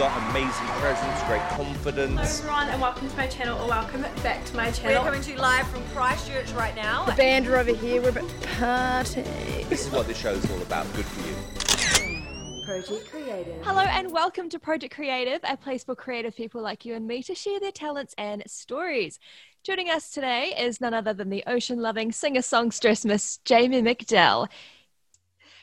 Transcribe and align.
got 0.00 0.30
amazing 0.30 0.66
presence, 0.80 1.22
great 1.24 1.42
confidence. 1.50 2.40
Hello 2.40 2.54
everyone 2.54 2.68
and 2.68 2.80
welcome 2.80 3.10
to 3.10 3.16
my 3.18 3.26
channel 3.26 3.60
or 3.60 3.68
welcome 3.68 4.00
back 4.22 4.42
to 4.46 4.56
my 4.56 4.70
channel. 4.70 5.02
We're 5.02 5.10
coming 5.10 5.20
to 5.20 5.32
you 5.32 5.36
live 5.36 5.68
from 5.68 5.84
Christchurch 5.88 6.50
right 6.52 6.74
now. 6.74 7.04
The 7.04 7.12
band 7.12 7.46
are 7.48 7.58
over 7.58 7.74
here, 7.74 8.00
we're 8.00 8.08
about 8.08 8.26
to 8.26 8.48
party. 8.48 9.22
This 9.68 9.86
is 9.86 9.92
what 9.92 10.06
this 10.06 10.16
show 10.16 10.30
is 10.30 10.50
all 10.50 10.62
about. 10.62 10.90
Good 10.94 11.04
for 11.04 11.28
you. 11.28 12.22
Project 12.64 13.10
Creative. 13.10 13.62
Hello 13.62 13.82
and 13.82 14.10
welcome 14.10 14.48
to 14.48 14.58
Project 14.58 14.94
Creative, 14.94 15.38
a 15.44 15.58
place 15.58 15.84
for 15.84 15.94
creative 15.94 16.34
people 16.34 16.62
like 16.62 16.86
you 16.86 16.94
and 16.94 17.06
me 17.06 17.22
to 17.24 17.34
share 17.34 17.60
their 17.60 17.70
talents 17.70 18.14
and 18.16 18.42
stories. 18.46 19.18
Joining 19.64 19.90
us 19.90 20.12
today 20.12 20.54
is 20.58 20.80
none 20.80 20.94
other 20.94 21.12
than 21.12 21.28
the 21.28 21.44
ocean 21.46 21.78
loving 21.78 22.10
singer 22.10 22.40
songstress 22.40 23.04
Miss 23.04 23.36
Jamie 23.44 23.82
McDell. 23.82 24.48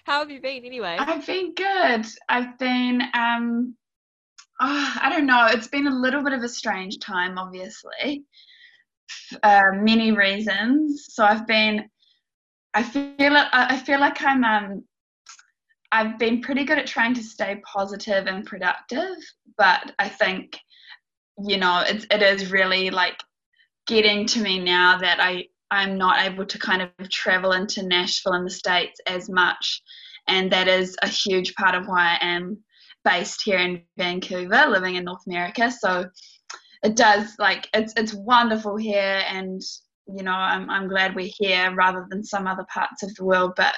How 0.04 0.20
have 0.20 0.30
you 0.30 0.40
been 0.40 0.63
anyway? 0.63 0.95
I've 0.99 1.26
been 1.26 1.55
good. 1.55 2.05
I've 2.30 2.59
been, 2.59 3.02
um, 3.16 3.76
oh, 4.59 4.97
I 5.02 5.09
don't 5.09 5.25
know, 5.25 5.47
it's 5.49 5.67
been 5.67 5.88
a 5.88 5.99
little 5.99 6.23
bit 6.23 6.34
of 6.34 6.43
a 6.43 6.49
strange 6.49 6.99
time, 6.99 7.38
obviously, 7.38 8.23
uh, 9.43 9.63
many 9.73 10.11
reasons. 10.11 11.07
So 11.09 11.23
I've 11.23 11.47
been, 11.47 11.89
I 12.73 12.83
feel, 12.83 13.13
I 13.20 13.77
feel 13.77 13.99
like 13.99 14.21
I'm, 14.21 14.43
um, 14.43 14.83
I've 15.91 16.20
been 16.20 16.41
pretty 16.41 16.66
good 16.66 16.77
at 16.77 16.88
trying 16.88 17.13
to 17.16 17.23
stay 17.23 17.61
positive 17.66 18.27
and 18.27 18.45
productive, 18.45 19.16
but 19.57 19.93
I 19.99 20.09
think, 20.09 20.58
you 21.45 21.58
know, 21.58 21.83
it's 21.85 22.05
it 22.11 22.21
is 22.21 22.52
really 22.52 22.89
like 22.89 23.21
getting 23.85 24.25
to 24.27 24.41
me 24.41 24.59
now 24.59 24.97
that 24.97 25.19
I 25.21 25.45
I'm 25.71 25.97
not 25.97 26.25
able 26.25 26.45
to 26.45 26.59
kind 26.59 26.81
of 26.81 27.09
travel 27.09 27.53
into 27.53 27.83
Nashville 27.83 28.33
in 28.33 28.44
the 28.44 28.49
States 28.49 28.99
as 29.08 29.30
much. 29.30 29.81
And 30.27 30.52
that 30.52 30.67
is 30.67 30.97
a 31.02 31.08
huge 31.08 31.55
part 31.55 31.75
of 31.75 31.88
why 31.88 32.17
I 32.19 32.25
am 32.25 32.58
based 33.07 33.43
here 33.43 33.57
in 33.57 33.81
Vancouver, 33.97 34.67
living 34.67 34.95
in 34.95 35.05
North 35.05 35.25
America. 35.27 35.72
So 35.72 36.09
it 36.83 36.95
does 36.95 37.36
like 37.39 37.69
it's 37.73 37.94
it's 37.95 38.14
wonderful 38.14 38.77
here 38.77 39.23
and 39.30 39.61
you 40.08 40.23
know, 40.23 40.31
I'm 40.31 40.69
I'm 40.69 40.88
glad 40.88 41.16
we're 41.16 41.31
here 41.38 41.73
rather 41.75 42.05
than 42.09 42.23
some 42.23 42.47
other 42.47 42.66
parts 42.73 43.03
of 43.03 43.14
the 43.16 43.25
world, 43.25 43.53
but 43.55 43.75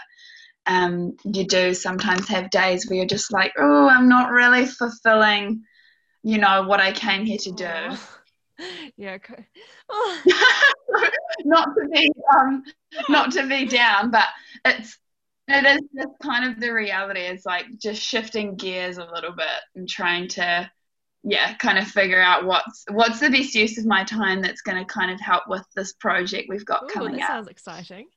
um, 0.65 1.17
you 1.25 1.45
do 1.45 1.73
sometimes 1.73 2.27
have 2.27 2.51
days 2.51 2.87
where 2.87 2.97
you're 2.97 3.07
just 3.07 3.33
like, 3.33 3.53
oh, 3.57 3.87
I'm 3.87 4.07
not 4.07 4.31
really 4.31 4.65
fulfilling, 4.65 5.63
you 6.21 6.37
know, 6.37 6.63
what 6.67 6.79
I 6.79 6.91
came 6.91 7.25
here 7.25 7.39
to 7.39 7.51
do. 7.51 7.65
Oh. 7.67 8.09
Yeah. 8.97 9.13
Okay. 9.13 9.45
Oh. 9.89 10.21
not 11.45 11.69
to 11.77 11.87
be 11.87 12.11
um, 12.37 12.61
not 13.07 13.31
to 13.31 13.47
be 13.47 13.65
down, 13.65 14.11
but 14.11 14.27
it's 14.65 14.97
it 15.51 15.65
is 15.65 15.81
just 15.95 16.19
kind 16.21 16.51
of 16.51 16.59
the 16.59 16.71
reality. 16.71 17.21
It's 17.21 17.45
like 17.45 17.65
just 17.77 18.01
shifting 18.01 18.55
gears 18.55 18.97
a 18.97 19.05
little 19.05 19.33
bit 19.33 19.47
and 19.75 19.87
trying 19.87 20.27
to 20.29 20.69
yeah 21.23 21.53
kind 21.55 21.77
of 21.77 21.85
figure 21.85 22.21
out 22.21 22.45
what's 22.45 22.85
what's 22.91 23.19
the 23.19 23.29
best 23.29 23.53
use 23.53 23.77
of 23.77 23.85
my 23.85 24.03
time 24.05 24.41
that's 24.41 24.61
going 24.61 24.77
to 24.77 24.85
kind 24.85 25.11
of 25.11 25.19
help 25.19 25.43
with 25.49 25.65
this 25.75 25.91
project 25.93 26.47
we've 26.47 26.65
got 26.65 26.83
Ooh, 26.83 26.87
coming 26.87 27.17
that 27.17 27.23
up 27.23 27.27
sounds 27.27 27.47
exciting. 27.47 28.07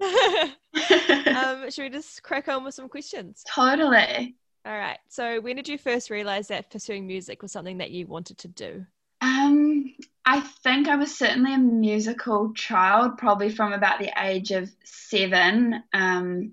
um, 0.02 1.70
should 1.70 1.82
we 1.82 1.90
just 1.90 2.22
crack 2.22 2.48
on 2.48 2.64
with 2.64 2.74
some 2.74 2.88
questions? 2.88 3.42
totally 3.52 4.36
All 4.64 4.76
right. 4.76 4.98
So, 5.08 5.40
when 5.40 5.56
did 5.56 5.68
you 5.68 5.78
first 5.78 6.10
realize 6.10 6.48
that 6.48 6.70
pursuing 6.70 7.06
music 7.06 7.42
was 7.42 7.52
something 7.52 7.78
that 7.78 7.90
you 7.90 8.06
wanted 8.06 8.38
to 8.38 8.48
do? 8.48 8.84
Um, 9.20 9.94
I 10.24 10.40
think 10.40 10.88
I 10.88 10.96
was 10.96 11.16
certainly 11.16 11.54
a 11.54 11.58
musical 11.58 12.52
child, 12.52 13.18
probably 13.18 13.48
from 13.50 13.72
about 13.72 13.98
the 13.98 14.12
age 14.22 14.50
of 14.50 14.70
seven. 14.84 15.82
Um, 15.92 16.52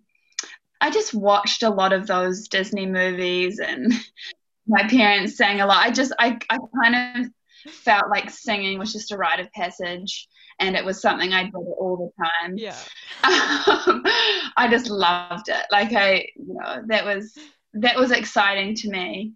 I 0.80 0.91
just 0.91 1.13
watched 1.13 1.63
a 1.63 1.69
lot 1.69 1.93
of 1.93 2.08
those 2.08 2.47
Disney 2.47 2.86
movies, 2.86 3.59
and 3.59 3.91
my 4.67 4.88
parents 4.88 5.38
sang 5.38 5.61
a 5.61 5.66
lot. 5.66 5.86
I 5.86 5.91
just, 5.91 6.13
I, 6.19 6.38
I 6.49 6.58
kind 6.81 7.25
of 7.25 7.71
felt 7.71 8.09
like 8.09 8.30
singing 8.30 8.80
was 8.80 8.93
just 8.93 9.11
a 9.11 9.17
rite 9.17 9.39
of 9.39 9.52
passage, 9.52 10.27
and 10.59 10.75
it 10.75 10.86
was 10.86 11.02
something 11.02 11.33
I 11.33 11.43
did 11.43 11.55
all 11.55 12.14
the 12.17 12.23
time. 12.23 12.58
Yeah. 12.58 12.77
Um, 13.23 14.04
I 14.58 14.67
just 14.70 14.89
loved 14.89 15.49
it. 15.49 15.65
Like 15.71 15.93
I, 15.93 16.27
you 16.36 16.54
know, 16.54 16.83
that 16.87 17.05
was 17.05 17.37
that 17.73 17.98
was 17.98 18.11
exciting 18.11 18.75
to 18.75 18.89
me. 18.89 19.33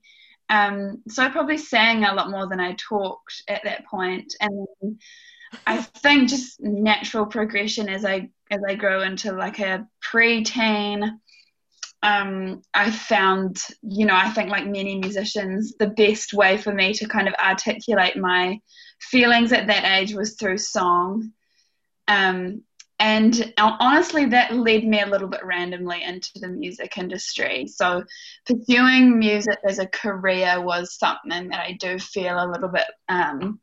Um, 0.50 1.04
so 1.08 1.24
I 1.24 1.30
probably 1.30 1.58
sang 1.58 2.04
a 2.04 2.14
lot 2.14 2.32
more 2.32 2.48
than 2.48 2.60
I 2.60 2.74
talked 2.74 3.44
at 3.48 3.64
that 3.66 3.86
point, 3.86 4.34
and 4.40 4.68
I 5.66 5.82
think 5.82 6.30
just 6.30 6.60
natural 6.60 7.26
progression 7.26 7.90
as 7.90 8.06
I 8.06 8.30
as 8.52 8.62
I 8.68 8.76
grow 8.76 9.02
into 9.02 9.32
like 9.34 9.60
a 9.60 9.88
pre-teen. 10.02 11.20
Um, 12.02 12.62
I 12.74 12.92
found, 12.92 13.58
you 13.82 14.06
know, 14.06 14.16
I 14.16 14.30
think 14.30 14.50
like 14.50 14.66
many 14.66 14.98
musicians, 14.98 15.76
the 15.78 15.88
best 15.88 16.34
way 16.34 16.58
for 16.58 16.74
me 16.74 16.94
to 16.94 17.08
kind 17.08 17.28
of 17.28 17.34
articulate 17.34 18.16
my 18.16 18.60
feelings 19.02 19.52
at 19.52 19.68
that 19.68 20.00
age 20.00 20.14
was 20.14 20.36
through 20.36 20.60
song. 20.60 21.34
Um, 22.08 22.64
and 23.00 23.54
honestly, 23.58 24.26
that 24.26 24.54
led 24.54 24.84
me 24.84 25.02
a 25.02 25.08
little 25.08 25.28
bit 25.28 25.44
randomly 25.44 26.04
into 26.04 26.32
the 26.36 26.50
music 26.50 26.98
industry. 26.98 27.68
So, 27.68 28.04
pursuing 28.46 29.18
music 29.18 29.58
as 29.68 29.80
a 29.80 29.88
career 29.88 30.62
was 30.62 30.98
something 30.98 31.50
that 31.50 31.60
I 31.60 31.78
do 31.80 31.98
feel 31.98 32.36
a 32.36 32.52
little 32.52 32.70
bit 32.70 32.86
um, 33.08 33.60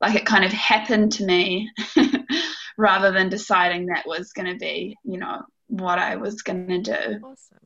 like 0.00 0.14
it 0.14 0.26
kind 0.26 0.44
of 0.44 0.52
happened 0.52 1.12
to 1.12 1.24
me 1.24 1.70
rather 2.78 3.10
than 3.10 3.28
deciding 3.28 3.86
that 3.86 4.06
was 4.06 4.32
going 4.32 4.52
to 4.52 4.58
be, 4.58 4.96
you 5.04 5.18
know, 5.18 5.42
what 5.68 5.98
I 5.98 6.16
was 6.16 6.42
going 6.42 6.68
to 6.68 6.80
do. 6.80 7.20
Awesome. 7.24 7.58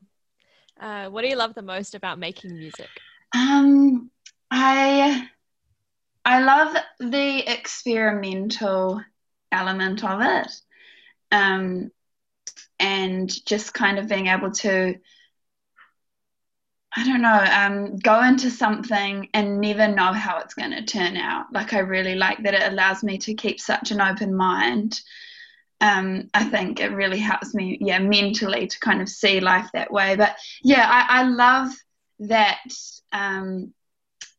Uh, 0.79 1.09
what 1.09 1.23
do 1.23 1.27
you 1.27 1.35
love 1.35 1.53
the 1.53 1.61
most 1.61 1.95
about 1.95 2.19
making 2.19 2.55
music? 2.55 2.87
Um, 3.35 4.09
I 4.49 5.27
I 6.25 6.41
love 6.41 6.75
the 6.99 7.51
experimental 7.51 9.01
element 9.51 10.03
of 10.03 10.21
it, 10.21 10.51
um, 11.31 11.91
and 12.79 13.29
just 13.45 13.73
kind 13.73 13.99
of 13.99 14.07
being 14.07 14.27
able 14.27 14.51
to, 14.51 14.95
I 16.95 17.05
don't 17.05 17.21
know, 17.21 17.45
um, 17.51 17.97
go 17.97 18.23
into 18.23 18.49
something 18.49 19.29
and 19.33 19.61
never 19.61 19.87
know 19.87 20.11
how 20.13 20.39
it's 20.39 20.53
going 20.53 20.71
to 20.71 20.83
turn 20.83 21.17
out. 21.17 21.47
Like 21.53 21.73
I 21.73 21.79
really 21.79 22.15
like 22.15 22.43
that 22.43 22.53
it 22.53 22.71
allows 22.71 23.03
me 23.03 23.17
to 23.19 23.33
keep 23.33 23.59
such 23.59 23.91
an 23.91 24.01
open 24.01 24.33
mind. 24.35 24.99
Um, 25.81 26.29
I 26.33 26.43
think 26.45 26.79
it 26.79 26.91
really 26.91 27.19
helps 27.19 27.53
me, 27.53 27.77
yeah, 27.79 27.99
mentally 27.99 28.67
to 28.67 28.79
kind 28.79 29.01
of 29.01 29.09
see 29.09 29.39
life 29.39 29.69
that 29.73 29.91
way. 29.91 30.15
But 30.15 30.35
yeah, 30.63 30.85
I, 30.89 31.21
I 31.21 31.23
love 31.23 31.71
that 32.19 32.59
um, 33.11 33.73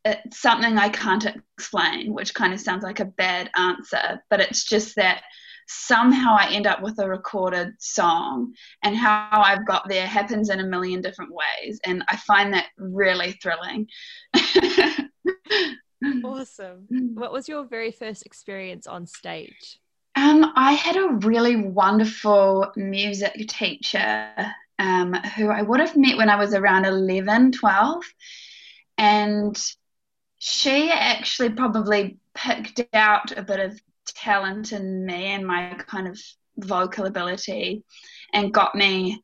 it's 0.04 0.40
something 0.40 0.76
I 0.76 0.88
can't 0.88 1.26
explain, 1.56 2.12
which 2.12 2.34
kind 2.34 2.52
of 2.52 2.60
sounds 2.60 2.82
like 2.82 3.00
a 3.00 3.04
bad 3.04 3.50
answer, 3.54 4.22
but 4.28 4.40
it's 4.40 4.64
just 4.64 4.96
that 4.96 5.22
somehow 5.72 6.36
I 6.38 6.50
end 6.52 6.66
up 6.66 6.82
with 6.82 6.98
a 6.98 7.08
recorded 7.08 7.74
song, 7.78 8.54
and 8.82 8.96
how 8.96 9.28
I've 9.32 9.66
got 9.66 9.88
there 9.88 10.06
happens 10.06 10.50
in 10.50 10.60
a 10.60 10.66
million 10.66 11.00
different 11.00 11.32
ways, 11.32 11.80
and 11.84 12.04
I 12.08 12.16
find 12.16 12.52
that 12.54 12.66
really 12.76 13.32
thrilling. 13.32 13.86
Awesome. 16.24 16.86
What 17.14 17.32
was 17.32 17.48
your 17.48 17.64
very 17.64 17.92
first 17.92 18.24
experience 18.24 18.86
on 18.86 19.06
stage? 19.06 19.78
Um, 20.16 20.52
I 20.56 20.72
had 20.72 20.96
a 20.96 21.18
really 21.26 21.56
wonderful 21.56 22.72
music 22.76 23.48
teacher 23.48 24.32
um, 24.78 25.12
who 25.12 25.48
I 25.48 25.62
would 25.62 25.80
have 25.80 25.96
met 25.96 26.16
when 26.16 26.30
I 26.30 26.36
was 26.36 26.54
around 26.54 26.86
11, 26.86 27.52
12. 27.52 28.04
And 28.98 29.62
she 30.38 30.90
actually 30.90 31.50
probably 31.50 32.18
picked 32.34 32.80
out 32.94 33.36
a 33.36 33.42
bit 33.42 33.60
of 33.60 33.80
talent 34.14 34.72
in 34.72 35.04
me 35.04 35.26
and 35.26 35.46
my 35.46 35.74
kind 35.86 36.08
of 36.08 36.18
vocal 36.56 37.06
ability 37.06 37.82
and 38.32 38.54
got 38.54 38.74
me 38.74 39.22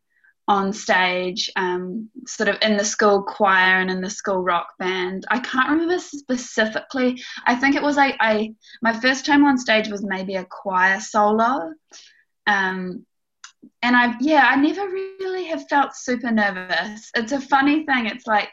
on 0.48 0.72
stage, 0.72 1.50
um, 1.56 2.08
sort 2.26 2.48
of 2.48 2.56
in 2.62 2.76
the 2.76 2.84
school 2.84 3.22
choir 3.22 3.80
and 3.80 3.90
in 3.90 4.00
the 4.00 4.10
school 4.10 4.42
rock 4.42 4.68
band. 4.78 5.24
I 5.28 5.40
can't 5.40 5.70
remember 5.70 5.98
specifically. 5.98 7.20
I 7.46 7.56
think 7.56 7.74
it 7.74 7.82
was 7.82 7.96
like 7.96 8.16
I 8.20 8.54
my 8.80 8.98
first 9.00 9.26
time 9.26 9.44
on 9.44 9.58
stage 9.58 9.88
was 9.88 10.04
maybe 10.04 10.36
a 10.36 10.44
choir 10.44 11.00
solo. 11.00 11.72
Um, 12.46 13.04
and 13.82 13.96
I 13.96 14.14
yeah, 14.20 14.46
I 14.48 14.56
never 14.56 14.88
really 14.88 15.46
have 15.46 15.66
felt 15.68 15.96
super 15.96 16.30
nervous. 16.30 17.10
It's 17.16 17.32
a 17.32 17.40
funny 17.40 17.84
thing. 17.84 18.06
It's 18.06 18.26
like 18.26 18.52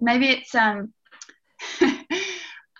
maybe 0.00 0.30
it's 0.30 0.54
um 0.54 0.94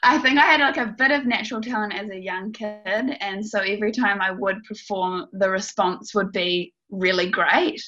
I 0.04 0.18
think 0.18 0.38
I 0.38 0.44
had 0.44 0.60
like 0.60 0.76
a 0.76 0.94
bit 0.98 1.10
of 1.10 1.24
natural 1.24 1.62
talent 1.62 1.94
as 1.94 2.10
a 2.10 2.18
young 2.18 2.52
kid, 2.52 3.16
and 3.20 3.44
so 3.44 3.60
every 3.60 3.90
time 3.90 4.20
I 4.20 4.30
would 4.30 4.62
perform, 4.64 5.26
the 5.32 5.48
response 5.48 6.14
would 6.14 6.30
be 6.30 6.74
really 6.90 7.30
great. 7.30 7.82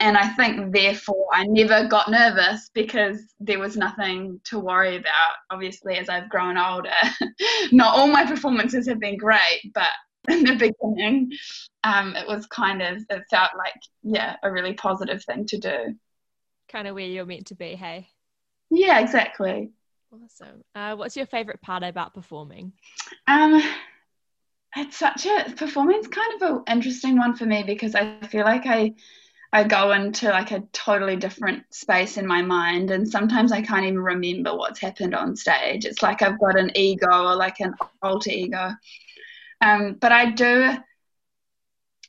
And 0.00 0.16
I 0.16 0.28
think 0.30 0.72
therefore 0.72 1.26
I 1.32 1.44
never 1.44 1.86
got 1.86 2.10
nervous 2.10 2.70
because 2.74 3.20
there 3.38 3.58
was 3.58 3.76
nothing 3.76 4.40
to 4.46 4.58
worry 4.58 4.96
about. 4.96 5.34
Obviously, 5.50 5.96
as 5.96 6.08
I've 6.08 6.30
grown 6.30 6.56
older, 6.56 6.90
not 7.72 7.96
all 7.96 8.08
my 8.08 8.24
performances 8.24 8.88
have 8.88 8.98
been 8.98 9.18
great, 9.18 9.60
but 9.74 9.90
in 10.28 10.44
the 10.44 10.54
beginning, 10.54 11.30
um, 11.84 12.16
it 12.16 12.26
was 12.26 12.46
kind 12.46 12.80
of, 12.80 12.96
it 13.10 13.22
felt 13.30 13.50
like, 13.56 13.74
yeah, 14.02 14.36
a 14.42 14.50
really 14.50 14.72
positive 14.72 15.22
thing 15.24 15.44
to 15.46 15.58
do. 15.58 15.94
Kind 16.70 16.88
of 16.88 16.94
where 16.94 17.06
you're 17.06 17.26
meant 17.26 17.48
to 17.48 17.54
be, 17.54 17.74
hey? 17.74 18.08
Yeah, 18.70 19.00
exactly. 19.00 19.70
Awesome. 20.12 20.62
Uh, 20.74 20.94
what's 20.96 21.16
your 21.16 21.26
favorite 21.26 21.62
part 21.62 21.82
about 21.82 22.14
performing? 22.14 22.72
Um, 23.26 23.62
it's 24.76 24.96
such 24.96 25.26
a 25.26 25.52
performance 25.56 26.06
kind 26.06 26.42
of 26.42 26.50
an 26.50 26.62
interesting 26.68 27.16
one 27.16 27.34
for 27.34 27.46
me 27.46 27.62
because 27.62 27.94
I 27.94 28.20
feel 28.26 28.44
like 28.44 28.66
I 28.66 28.94
I 29.54 29.64
go 29.64 29.92
into 29.92 30.30
like 30.30 30.50
a 30.50 30.62
totally 30.72 31.16
different 31.16 31.64
space 31.74 32.16
in 32.16 32.26
my 32.26 32.40
mind 32.40 32.90
and 32.90 33.06
sometimes 33.06 33.52
I 33.52 33.60
can't 33.60 33.84
even 33.84 33.98
remember 33.98 34.56
what's 34.56 34.80
happened 34.80 35.14
on 35.14 35.36
stage. 35.36 35.84
It's 35.84 36.02
like 36.02 36.22
I've 36.22 36.40
got 36.40 36.58
an 36.58 36.70
ego 36.74 37.06
or 37.10 37.36
like 37.36 37.60
an 37.60 37.74
alter 38.02 38.30
ego. 38.30 38.70
Um, 39.60 39.98
but 40.00 40.10
I 40.10 40.30
do 40.30 40.74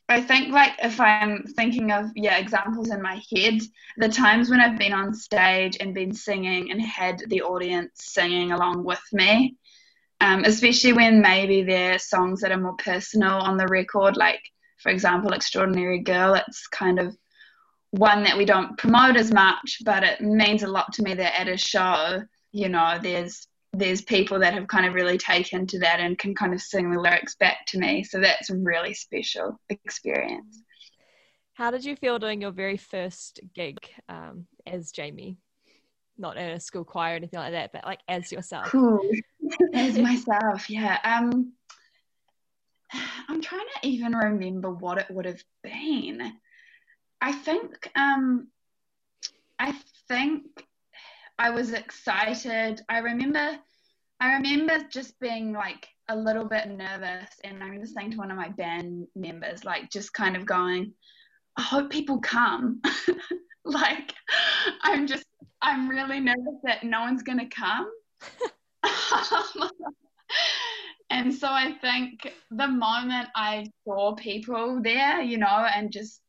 I 0.10 0.22
think 0.22 0.54
like 0.54 0.74
if 0.84 1.00
I'm 1.00 1.44
thinking 1.56 1.92
of 1.92 2.12
yeah 2.16 2.38
examples 2.38 2.92
in 2.92 3.02
my 3.02 3.22
head, 3.34 3.62
the 3.98 4.10
times 4.10 4.50
when 4.50 4.60
I've 4.60 4.78
been 4.78 4.94
on 4.94 5.14
stage 5.14 5.78
and 5.80 5.94
been 5.94 6.14
singing 6.14 6.72
and 6.72 6.82
had 6.82 7.24
the 7.28 7.42
audience 7.42 7.92
singing 7.96 8.52
along 8.52 8.84
with 8.84 9.02
me, 9.14 9.56
um, 10.20 10.44
especially 10.44 10.94
when 10.94 11.22
maybe 11.22 11.64
they're 11.64 12.00
songs 12.00 12.42
that 12.42 12.52
are 12.52 12.58
more 12.58 12.76
personal 12.76 13.38
on 13.38 13.58
the 13.58 13.68
record, 13.68 14.18
like 14.18 14.42
for 14.80 14.90
example, 14.90 15.32
Extraordinary 15.32 16.00
Girl. 16.00 16.36
It's 16.36 16.68
kind 16.68 17.00
of 17.00 17.16
one 17.92 18.24
that 18.24 18.38
we 18.38 18.46
don't 18.46 18.78
promote 18.78 19.16
as 19.16 19.32
much, 19.32 19.78
but 19.86 20.04
it 20.04 20.20
means 20.20 20.64
a 20.64 20.68
lot 20.68 20.92
to 20.94 21.04
me 21.04 21.14
that 21.14 21.40
at 21.40 21.48
a 21.48 21.58
show, 21.58 22.22
you 22.52 22.68
know, 22.68 23.00
there's 23.02 23.48
there's 23.74 24.02
people 24.02 24.40
that 24.40 24.54
have 24.54 24.68
kind 24.68 24.86
of 24.86 24.94
really 24.94 25.18
taken 25.18 25.66
to 25.68 25.80
that 25.80 26.00
and 26.00 26.18
can 26.18 26.36
kind 26.36 26.54
of 26.54 26.62
sing 26.62 26.92
the 26.92 27.00
lyrics 27.00 27.36
back 27.36 27.66
to 27.68 27.80
me. 27.80 28.04
So 28.04 28.20
that's 28.20 28.52
a 28.52 28.56
really 28.56 28.94
special 28.94 29.60
experience. 29.70 30.62
How 31.54 31.72
did 31.72 31.84
you 31.84 31.96
feel 31.96 32.20
doing 32.20 32.42
your 32.42 32.52
very 32.52 32.78
first 32.78 33.40
gig 33.54 33.78
um, 34.10 34.48
as 34.68 34.92
Jamie? 34.92 35.38
Not 36.18 36.38
in 36.38 36.50
a 36.50 36.60
school 36.60 36.84
choir 36.84 37.14
or 37.14 37.16
anything 37.16 37.40
like 37.40 37.54
that, 37.54 37.74
but 37.74 37.84
like 37.86 38.00
as 38.08 38.32
yourself. 38.32 38.68
Cool. 38.68 39.00
as 39.74 39.98
myself, 39.98 40.70
yeah. 40.70 41.00
Um, 41.04 41.54
I'm 43.28 43.42
trying 43.42 43.66
to 43.82 43.88
even 43.88 44.16
remember 44.16 44.70
what 44.70 45.00
it 45.00 45.08
would 45.10 45.26
have 45.26 45.44
been. 45.64 46.34
I 47.20 47.32
think 47.32 47.90
um, 47.96 48.48
I 49.58 49.74
think 50.08 50.44
I 51.40 51.50
was 51.50 51.74
excited. 51.74 52.82
I 52.90 53.00
remember 53.00 53.58
I 54.20 54.34
remember 54.36 54.80
just 54.90 55.20
being 55.20 55.52
like 55.52 55.88
a 56.08 56.16
little 56.16 56.46
bit 56.46 56.70
nervous 56.70 57.30
and 57.44 57.62
I 57.62 57.66
remember 57.66 57.88
saying 57.88 58.12
to 58.12 58.18
one 58.18 58.32
of 58.32 58.38
my 58.38 58.50
band 58.50 59.08
members, 59.16 59.66
like 59.66 59.90
just 59.90 60.14
kind 60.14 60.38
of 60.38 60.46
going, 60.46 60.94
I 61.58 61.62
hope 61.62 61.90
people 61.90 62.20
come. 62.22 62.82
like 63.66 64.14
I'm 64.84 65.08
just 65.08 65.26
I'm 65.62 65.90
really 65.90 66.20
nervous 66.20 66.60
that 66.64 66.84
no 66.84 67.02
one's 67.02 67.24
gonna 67.24 67.50
come. 67.50 67.90
and 71.10 71.34
so 71.34 71.48
I 71.48 71.74
think 71.82 72.32
the 72.52 72.68
moment 72.68 73.30
I 73.36 73.66
saw 73.86 74.14
people 74.16 74.82
there, 74.82 75.22
you 75.22 75.38
know, 75.38 75.68
and 75.76 75.92
just 75.92 76.22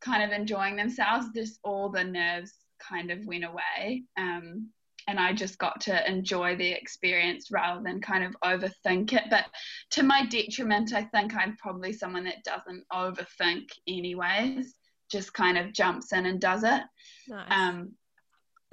kind 0.00 0.22
of 0.22 0.38
enjoying 0.38 0.76
themselves, 0.76 1.28
just 1.34 1.58
all 1.62 1.88
the 1.88 2.04
nerves 2.04 2.52
kind 2.78 3.10
of 3.10 3.24
went 3.26 3.44
away. 3.44 4.04
Um, 4.16 4.70
and 5.06 5.20
I 5.20 5.32
just 5.32 5.58
got 5.58 5.80
to 5.82 6.10
enjoy 6.10 6.56
the 6.56 6.70
experience 6.70 7.50
rather 7.50 7.82
than 7.82 8.00
kind 8.00 8.24
of 8.24 8.34
overthink 8.42 9.12
it. 9.12 9.24
But 9.28 9.44
to 9.92 10.02
my 10.02 10.26
detriment, 10.26 10.94
I 10.94 11.04
think 11.04 11.34
I'm 11.36 11.56
probably 11.56 11.92
someone 11.92 12.24
that 12.24 12.42
doesn't 12.44 12.84
overthink, 12.92 13.68
anyways, 13.86 14.74
just 15.10 15.34
kind 15.34 15.58
of 15.58 15.72
jumps 15.72 16.12
in 16.12 16.26
and 16.26 16.40
does 16.40 16.64
it. 16.64 16.82
Nice. 17.28 17.46
Um, 17.50 17.92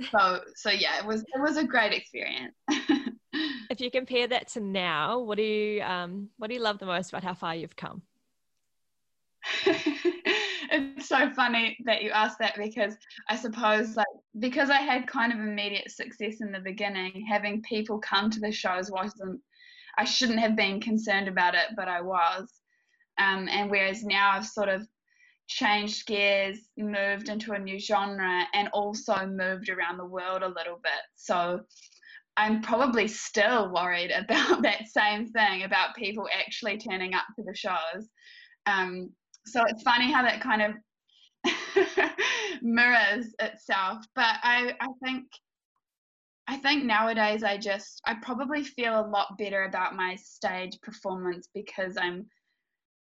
so 0.09 0.39
so 0.55 0.69
yeah, 0.71 0.99
it 0.99 1.05
was 1.05 1.21
it 1.21 1.41
was 1.41 1.57
a 1.57 1.63
great 1.63 1.93
experience. 1.93 2.55
if 3.69 3.79
you 3.79 3.91
compare 3.91 4.27
that 4.27 4.47
to 4.49 4.59
now, 4.59 5.19
what 5.19 5.37
do 5.37 5.43
you 5.43 5.81
um, 5.81 6.29
what 6.37 6.47
do 6.47 6.53
you 6.53 6.61
love 6.61 6.79
the 6.79 6.85
most 6.85 7.09
about 7.09 7.23
how 7.23 7.33
far 7.33 7.55
you've 7.55 7.75
come? 7.75 8.01
so 11.07 11.29
funny 11.31 11.77
that 11.85 12.03
you 12.03 12.11
asked 12.11 12.39
that 12.39 12.55
because 12.57 12.95
I 13.29 13.35
suppose 13.35 13.95
like 13.95 14.07
because 14.39 14.69
I 14.69 14.79
had 14.79 15.07
kind 15.07 15.31
of 15.31 15.39
immediate 15.39 15.91
success 15.91 16.41
in 16.41 16.51
the 16.51 16.59
beginning, 16.59 17.25
having 17.29 17.61
people 17.63 17.99
come 17.99 18.29
to 18.29 18.39
the 18.39 18.51
shows 18.51 18.91
wasn't 18.91 19.41
I 19.97 20.05
shouldn't 20.05 20.39
have 20.39 20.55
been 20.55 20.79
concerned 20.79 21.27
about 21.27 21.55
it, 21.55 21.67
but 21.75 21.87
I 21.87 22.01
was. 22.01 22.51
Um, 23.17 23.47
and 23.49 23.69
whereas 23.69 24.03
now 24.03 24.31
I've 24.31 24.47
sort 24.47 24.69
of 24.69 24.87
changed 25.47 26.07
gears, 26.07 26.57
moved 26.77 27.29
into 27.29 27.51
a 27.51 27.59
new 27.59 27.77
genre, 27.77 28.45
and 28.53 28.69
also 28.69 29.25
moved 29.25 29.69
around 29.69 29.97
the 29.97 30.05
world 30.05 30.43
a 30.43 30.47
little 30.47 30.79
bit. 30.81 31.01
So 31.15 31.61
I'm 32.37 32.61
probably 32.61 33.07
still 33.07 33.71
worried 33.71 34.11
about 34.15 34.61
that 34.63 34.87
same 34.87 35.27
thing 35.27 35.63
about 35.63 35.95
people 35.95 36.27
actually 36.33 36.77
turning 36.77 37.13
up 37.13 37.25
to 37.35 37.43
the 37.43 37.55
shows. 37.55 38.09
Um, 38.65 39.09
so 39.45 39.63
it's 39.67 39.83
funny 39.83 40.11
how 40.11 40.21
that 40.23 40.41
kind 40.41 40.61
of 40.61 40.73
mirrors 42.61 43.33
itself. 43.39 44.05
But 44.15 44.35
I, 44.43 44.73
I 44.79 44.87
think 45.03 45.25
I 46.47 46.57
think 46.57 46.83
nowadays 46.83 47.43
I 47.43 47.57
just 47.57 48.01
I 48.05 48.15
probably 48.15 48.63
feel 48.63 48.99
a 48.99 49.07
lot 49.07 49.37
better 49.37 49.63
about 49.63 49.95
my 49.95 50.15
stage 50.15 50.79
performance 50.81 51.47
because 51.53 51.95
I'm 51.97 52.25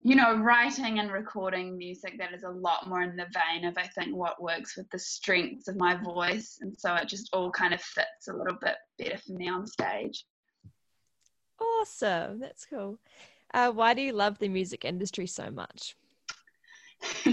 you 0.02 0.14
know 0.14 0.36
writing 0.36 0.98
and 1.00 1.10
recording 1.10 1.76
music 1.76 2.14
that 2.18 2.32
is 2.32 2.44
a 2.44 2.48
lot 2.48 2.88
more 2.88 3.02
in 3.02 3.16
the 3.16 3.26
vein 3.34 3.64
of 3.64 3.76
I 3.76 3.88
think 3.88 4.14
what 4.14 4.40
works 4.40 4.76
with 4.76 4.88
the 4.90 4.98
strengths 4.98 5.66
of 5.68 5.76
my 5.76 5.96
voice 5.96 6.58
and 6.60 6.78
so 6.78 6.94
it 6.94 7.08
just 7.08 7.30
all 7.32 7.50
kind 7.50 7.74
of 7.74 7.80
fits 7.80 8.28
a 8.28 8.32
little 8.32 8.56
bit 8.60 8.76
better 8.98 9.18
for 9.18 9.32
me 9.32 9.48
on 9.48 9.66
stage. 9.66 10.24
Awesome. 11.60 12.38
That's 12.38 12.64
cool. 12.64 12.98
Uh, 13.52 13.70
why 13.72 13.94
do 13.94 14.00
you 14.00 14.12
love 14.12 14.38
the 14.38 14.48
music 14.48 14.84
industry 14.84 15.26
so 15.26 15.50
much? 15.50 15.96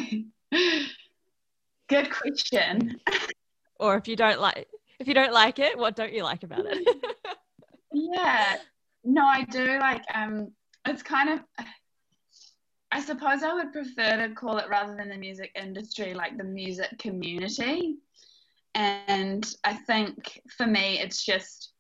Good 1.88 2.12
question. 2.12 3.00
or 3.80 3.98
if 3.98 4.08
you 4.08 4.16
don't 4.16 4.40
like 4.40 4.68
if 5.00 5.08
you 5.08 5.14
don't 5.14 5.34
like 5.34 5.60
it, 5.60 5.78
what 5.78 5.96
don't 5.96 6.14
you 6.14 6.24
like 6.24 6.44
about 6.44 6.66
it? 6.66 7.06
yeah. 7.94 8.58
No, 9.04 9.26
I 9.26 9.44
do 9.44 9.80
like 9.80 10.04
um 10.14 10.52
it's 10.86 11.04
kind 11.04 11.30
of 11.30 11.40
I 12.92 13.02
suppose 13.02 13.44
I 13.44 13.54
would 13.54 13.74
prefer 13.74 14.28
to 14.28 14.34
call 14.34 14.58
it 14.58 14.70
rather 14.70 14.96
than 14.96 15.10
the 15.10 15.18
music 15.18 15.52
industry, 15.56 16.14
like 16.14 16.38
the 16.38 16.44
music 16.44 16.98
community. 17.00 17.98
And 18.76 19.46
I 19.64 19.74
think 19.74 20.42
for 20.56 20.66
me, 20.66 21.00
it's 21.00 21.26
just 21.26 21.72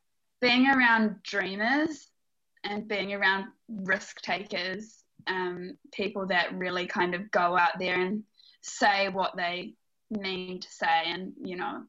being 0.42 0.68
around 0.68 1.24
dreamers 1.24 2.10
and 2.64 2.88
being 2.88 3.14
around 3.14 3.46
risk 3.70 4.22
takers 4.22 5.04
um, 5.28 5.78
people 5.94 6.28
that 6.28 6.58
really 6.58 6.88
kind 6.88 7.14
of 7.14 7.30
go 7.32 7.58
out 7.58 7.80
there 7.80 8.00
and 8.00 8.24
say 8.62 9.10
what 9.10 9.36
they 9.36 9.74
mean 10.10 10.60
to 10.60 10.68
say 10.70 11.04
and, 11.06 11.34
you 11.44 11.56
know, 11.56 11.84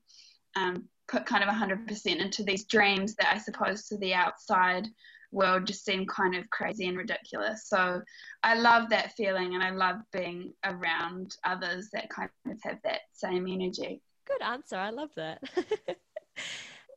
um, 0.56 0.84
put 1.08 1.26
kind 1.26 1.42
of 1.42 1.50
100% 1.50 2.06
into 2.06 2.42
these 2.42 2.64
dreams 2.64 3.14
that 3.16 3.34
I 3.34 3.38
suppose 3.38 3.86
to 3.88 3.96
the 3.98 4.14
outside 4.14 4.86
world 5.30 5.66
just 5.66 5.84
seem 5.84 6.06
kind 6.06 6.34
of 6.34 6.48
crazy 6.50 6.86
and 6.86 6.96
ridiculous. 6.96 7.66
So 7.66 8.00
I 8.42 8.54
love 8.54 8.90
that 8.90 9.12
feeling 9.12 9.54
and 9.54 9.62
I 9.62 9.70
love 9.70 9.96
being 10.12 10.52
around 10.64 11.36
others 11.44 11.88
that 11.92 12.10
kind 12.10 12.30
of 12.46 12.58
have 12.64 12.78
that 12.84 13.00
same 13.12 13.46
energy. 13.46 14.00
Good 14.26 14.42
answer. 14.42 14.76
I 14.76 14.90
love 14.90 15.10
that. 15.16 15.42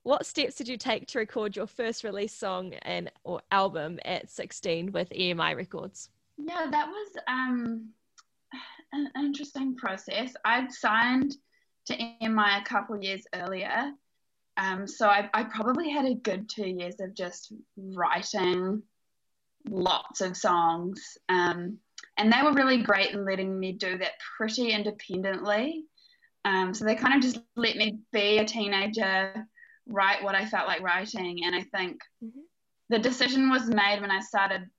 what 0.04 0.26
steps 0.26 0.56
did 0.56 0.68
you 0.68 0.78
take 0.78 1.08
to 1.08 1.20
record 1.20 1.56
your 1.56 1.68
first 1.68 2.04
release 2.04 2.34
song 2.34 2.74
and 2.82 3.12
or 3.24 3.42
album 3.52 4.00
at 4.06 4.30
16 4.30 4.92
with 4.92 5.10
EMI 5.12 5.56
Records? 5.56 6.10
Yeah, 6.38 6.68
that 6.72 6.88
was 6.88 7.12
um, 7.28 7.90
an 8.94 9.10
interesting 9.16 9.76
process. 9.76 10.34
I'd 10.46 10.72
signed 10.72 11.36
to 11.88 11.98
EMI 11.98 12.62
a 12.62 12.66
couple 12.66 13.02
years 13.02 13.24
earlier. 13.34 13.92
Um, 14.58 14.88
so 14.88 15.08
I, 15.08 15.30
I 15.34 15.44
probably 15.46 15.90
had 15.90 16.06
a 16.06 16.16
good 16.16 16.50
two 16.50 16.68
years 16.68 17.00
of 17.00 17.16
just 17.16 17.54
writing 17.78 18.84
lots 19.70 20.22
of 20.22 20.38
songs. 20.38 21.18
Um, 21.30 21.78
and 22.18 22.32
they 22.32 22.42
were 22.44 22.54
really 22.54 22.84
great 22.84 23.12
in 23.12 23.26
letting 23.26 23.58
me 23.58 23.74
do 23.74 23.98
that 23.98 24.14
pretty 24.38 24.72
independently. 24.72 25.86
Um, 26.44 26.74
so 26.74 26.86
they 26.86 26.96
kind 26.96 27.16
of 27.16 27.22
just 27.22 27.44
let 27.56 27.76
me 27.76 28.00
be 28.12 28.40
a 28.40 28.46
teenager, 28.46 29.48
write 29.88 30.24
what 30.24 30.36
I 30.36 30.46
felt 30.46 30.68
like 30.68 30.82
writing. 30.82 31.44
And 31.44 31.56
I 31.56 31.64
think 31.76 32.02
mm-hmm. 32.24 32.40
the 32.90 33.00
decision 33.00 33.50
was 33.50 33.68
made 33.68 34.02
when 34.02 34.12
I 34.12 34.20
started 34.20 34.70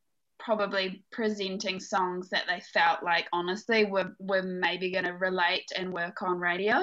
probably 0.45 1.05
presenting 1.13 1.79
songs 1.79 2.29
that 2.31 2.45
they 2.49 2.61
felt 2.73 3.03
like 3.03 3.27
honestly 3.33 3.85
were, 3.85 4.15
were 4.19 4.43
maybe 4.43 4.91
going 4.91 5.05
to 5.05 5.13
relate 5.13 5.71
and 5.77 5.93
work 5.93 6.21
on 6.23 6.39
radio. 6.39 6.79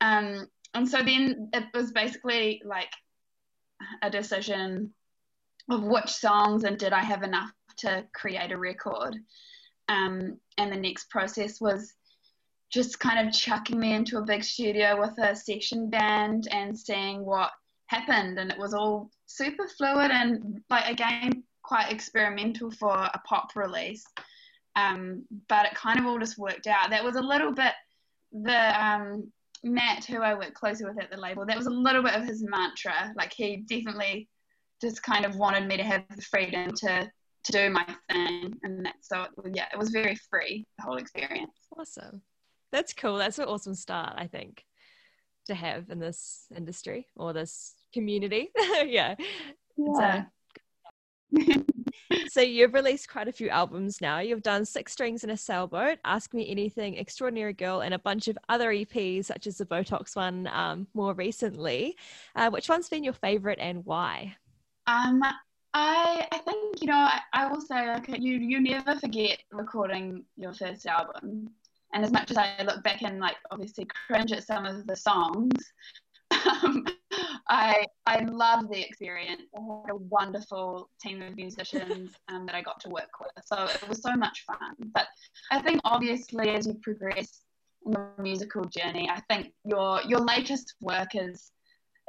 Um, 0.00 0.46
and 0.74 0.88
so 0.88 1.02
then 1.02 1.50
it 1.52 1.64
was 1.74 1.92
basically 1.92 2.62
like 2.64 2.90
a 4.00 4.10
decision 4.10 4.94
of 5.70 5.82
which 5.82 6.08
songs 6.08 6.64
and 6.64 6.78
did 6.78 6.92
I 6.92 7.02
have 7.02 7.22
enough 7.22 7.50
to 7.78 8.04
create 8.14 8.52
a 8.52 8.58
record. 8.58 9.16
Um, 9.88 10.38
and 10.56 10.72
the 10.72 10.76
next 10.76 11.10
process 11.10 11.60
was 11.60 11.92
just 12.72 12.98
kind 12.98 13.26
of 13.26 13.34
chucking 13.34 13.78
me 13.78 13.92
into 13.92 14.18
a 14.18 14.24
big 14.24 14.42
studio 14.42 14.98
with 14.98 15.18
a 15.18 15.36
session 15.36 15.90
band 15.90 16.48
and 16.50 16.78
seeing 16.78 17.24
what 17.24 17.50
happened. 17.86 18.38
And 18.38 18.50
it 18.50 18.58
was 18.58 18.72
all 18.72 19.10
super 19.26 19.68
fluid 19.68 20.10
and, 20.10 20.62
like, 20.70 20.88
again, 20.88 21.44
quite 21.62 21.92
experimental 21.92 22.70
for 22.70 22.92
a 22.92 23.20
pop 23.26 23.54
release. 23.54 24.04
Um, 24.74 25.24
but 25.48 25.66
it 25.66 25.74
kind 25.74 25.98
of 25.98 26.06
all 26.06 26.18
just 26.18 26.38
worked 26.38 26.66
out. 26.66 26.90
That 26.90 27.04
was 27.04 27.16
a 27.16 27.20
little 27.20 27.52
bit 27.52 27.72
the 28.32 28.84
um, 28.84 29.30
Matt, 29.62 30.04
who 30.04 30.22
I 30.22 30.34
work 30.34 30.54
closely 30.54 30.86
with 30.86 31.00
at 31.00 31.10
the 31.10 31.16
label, 31.16 31.46
that 31.46 31.56
was 31.56 31.66
a 31.66 31.70
little 31.70 32.02
bit 32.02 32.14
of 32.14 32.24
his 32.24 32.42
mantra. 32.42 33.12
Like 33.16 33.32
he 33.32 33.58
definitely 33.58 34.28
just 34.80 35.02
kind 35.02 35.24
of 35.24 35.36
wanted 35.36 35.66
me 35.66 35.76
to 35.76 35.84
have 35.84 36.04
the 36.14 36.22
freedom 36.22 36.72
to 36.76 37.10
to 37.44 37.52
do 37.52 37.70
my 37.70 37.84
thing, 38.08 38.54
and 38.62 38.86
that's 38.86 39.08
so 39.08 39.26
yeah, 39.52 39.66
it 39.72 39.78
was 39.78 39.90
very 39.90 40.16
free 40.30 40.64
the 40.78 40.84
whole 40.84 40.96
experience. 40.96 41.50
Awesome, 41.76 42.22
that's 42.70 42.92
cool. 42.92 43.16
That's 43.16 43.38
an 43.38 43.46
awesome 43.46 43.74
start, 43.74 44.14
I 44.16 44.26
think, 44.26 44.64
to 45.46 45.54
have 45.54 45.90
in 45.90 45.98
this 45.98 46.46
industry 46.56 47.08
or 47.16 47.32
this 47.32 47.74
community. 47.92 48.50
yeah. 48.84 49.16
Yeah. 49.76 50.24
So 52.28 52.40
you've 52.40 52.74
released 52.74 53.08
quite 53.08 53.28
a 53.28 53.32
few 53.32 53.48
albums 53.48 54.00
now. 54.00 54.18
You've 54.18 54.42
done 54.42 54.64
Six 54.64 54.92
Strings 54.92 55.22
and 55.22 55.32
a 55.32 55.36
Sailboat, 55.36 55.98
Ask 56.04 56.34
Me 56.34 56.48
Anything, 56.48 56.96
Extraordinary 56.96 57.52
Girl, 57.52 57.80
and 57.80 57.94
a 57.94 57.98
bunch 57.98 58.28
of 58.28 58.38
other 58.48 58.70
EPs, 58.70 59.26
such 59.26 59.46
as 59.46 59.58
the 59.58 59.66
Botox 59.66 60.16
one 60.16 60.46
um, 60.48 60.86
more 60.94 61.14
recently. 61.14 61.96
Uh, 62.36 62.50
which 62.50 62.68
one's 62.68 62.88
been 62.88 63.04
your 63.04 63.12
favorite 63.12 63.58
and 63.60 63.84
why? 63.84 64.36
Um, 64.86 65.22
I 65.74 66.26
I 66.30 66.38
think 66.38 66.80
you 66.82 66.88
know 66.88 66.94
I, 66.94 67.20
I 67.32 67.50
will 67.50 67.60
say 67.60 67.88
like 67.88 68.08
you 68.08 68.38
you 68.38 68.60
never 68.60 68.98
forget 68.98 69.38
recording 69.50 70.24
your 70.36 70.52
first 70.52 70.86
album, 70.86 71.50
and 71.94 72.04
as 72.04 72.12
much 72.12 72.30
as 72.30 72.36
I 72.36 72.62
look 72.64 72.82
back 72.82 73.02
and 73.02 73.20
like 73.20 73.36
obviously 73.50 73.86
cringe 74.06 74.32
at 74.32 74.44
some 74.44 74.66
of 74.66 74.86
the 74.86 74.96
songs, 74.96 75.72
um, 76.46 76.84
I 77.48 77.86
I 78.06 78.24
love 78.24 78.68
the 78.70 78.80
experience. 78.80 79.42
I 79.56 79.60
had 79.60 79.90
a 79.90 79.96
wonderful 79.96 80.88
team 81.00 81.22
of 81.22 81.36
musicians 81.36 82.12
um, 82.28 82.46
that 82.46 82.54
I 82.54 82.62
got 82.62 82.80
to 82.80 82.88
work 82.88 83.10
with, 83.20 83.44
so 83.44 83.64
it 83.64 83.88
was 83.88 84.02
so 84.02 84.14
much 84.14 84.44
fun. 84.46 84.74
But 84.94 85.06
I 85.50 85.60
think 85.60 85.80
obviously 85.84 86.50
as 86.50 86.66
you 86.66 86.74
progress 86.82 87.42
in 87.84 87.92
your 87.92 88.10
musical 88.18 88.64
journey, 88.64 89.10
I 89.10 89.20
think 89.28 89.52
your 89.64 90.00
your 90.06 90.20
latest 90.20 90.74
work 90.80 91.14
is 91.14 91.50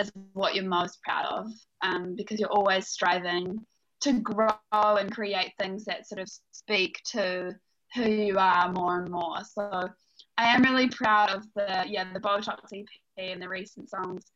is 0.02 0.12
what 0.34 0.56
you're 0.56 0.66
most 0.66 1.02
proud 1.04 1.26
of, 1.26 1.48
um, 1.82 2.16
because 2.16 2.40
you're 2.40 2.52
always 2.52 2.88
striving 2.88 3.66
to 4.02 4.14
grow 4.20 4.50
and 4.74 5.12
create 5.12 5.54
things 5.60 5.86
that 5.86 6.08
sort 6.08 6.22
of 6.22 6.30
speak 6.52 7.02
to 7.06 7.56
who 7.96 8.10
you 8.10 8.38
are 8.38 8.72
more 8.72 9.00
and 9.00 9.10
more. 9.10 9.38
So 9.44 9.90
I 10.38 10.56
am 10.56 10.64
really 10.64 10.90
proud 10.90 11.30
of 11.30 11.46
the 11.56 11.84
yeah 11.88 12.12
the 12.12 12.20
Botox 12.20 12.58
EP 12.74 12.86
and 13.18 13.42
the 13.42 13.50
recent 13.50 13.90
songs 13.90 14.32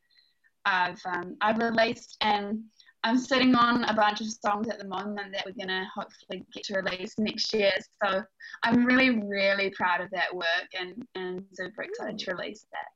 I've 0.68 1.02
um, 1.06 1.38
I've 1.40 1.60
released, 1.60 2.18
and 2.22 2.64
I'm 3.04 3.18
sitting 3.18 3.56
on 3.56 3.86
a 3.86 3.94
bunch 3.94 4.20
of 4.20 4.28
songs 4.28 4.68
at 4.68 4.80
the 4.80 4.88
moment 4.88 5.32
that 5.32 5.46
we're 5.46 5.54
gonna 5.58 5.88
hopefully 5.96 6.44
get 6.54 6.66
to 6.66 6.82
release 6.82 7.14
next 7.18 7.54
year. 7.54 7.72
So 8.04 8.22
I'm 8.64 8.86
really 8.86 9.22
really 9.22 9.70
proud 9.70 10.02
of 10.02 10.10
that 10.12 10.36
work 10.36 10.68
and 10.78 11.08
and 11.16 11.46
super 11.54 11.84
excited 11.84 12.20
to 12.20 12.36
release 12.36 12.66
that. 12.74 12.88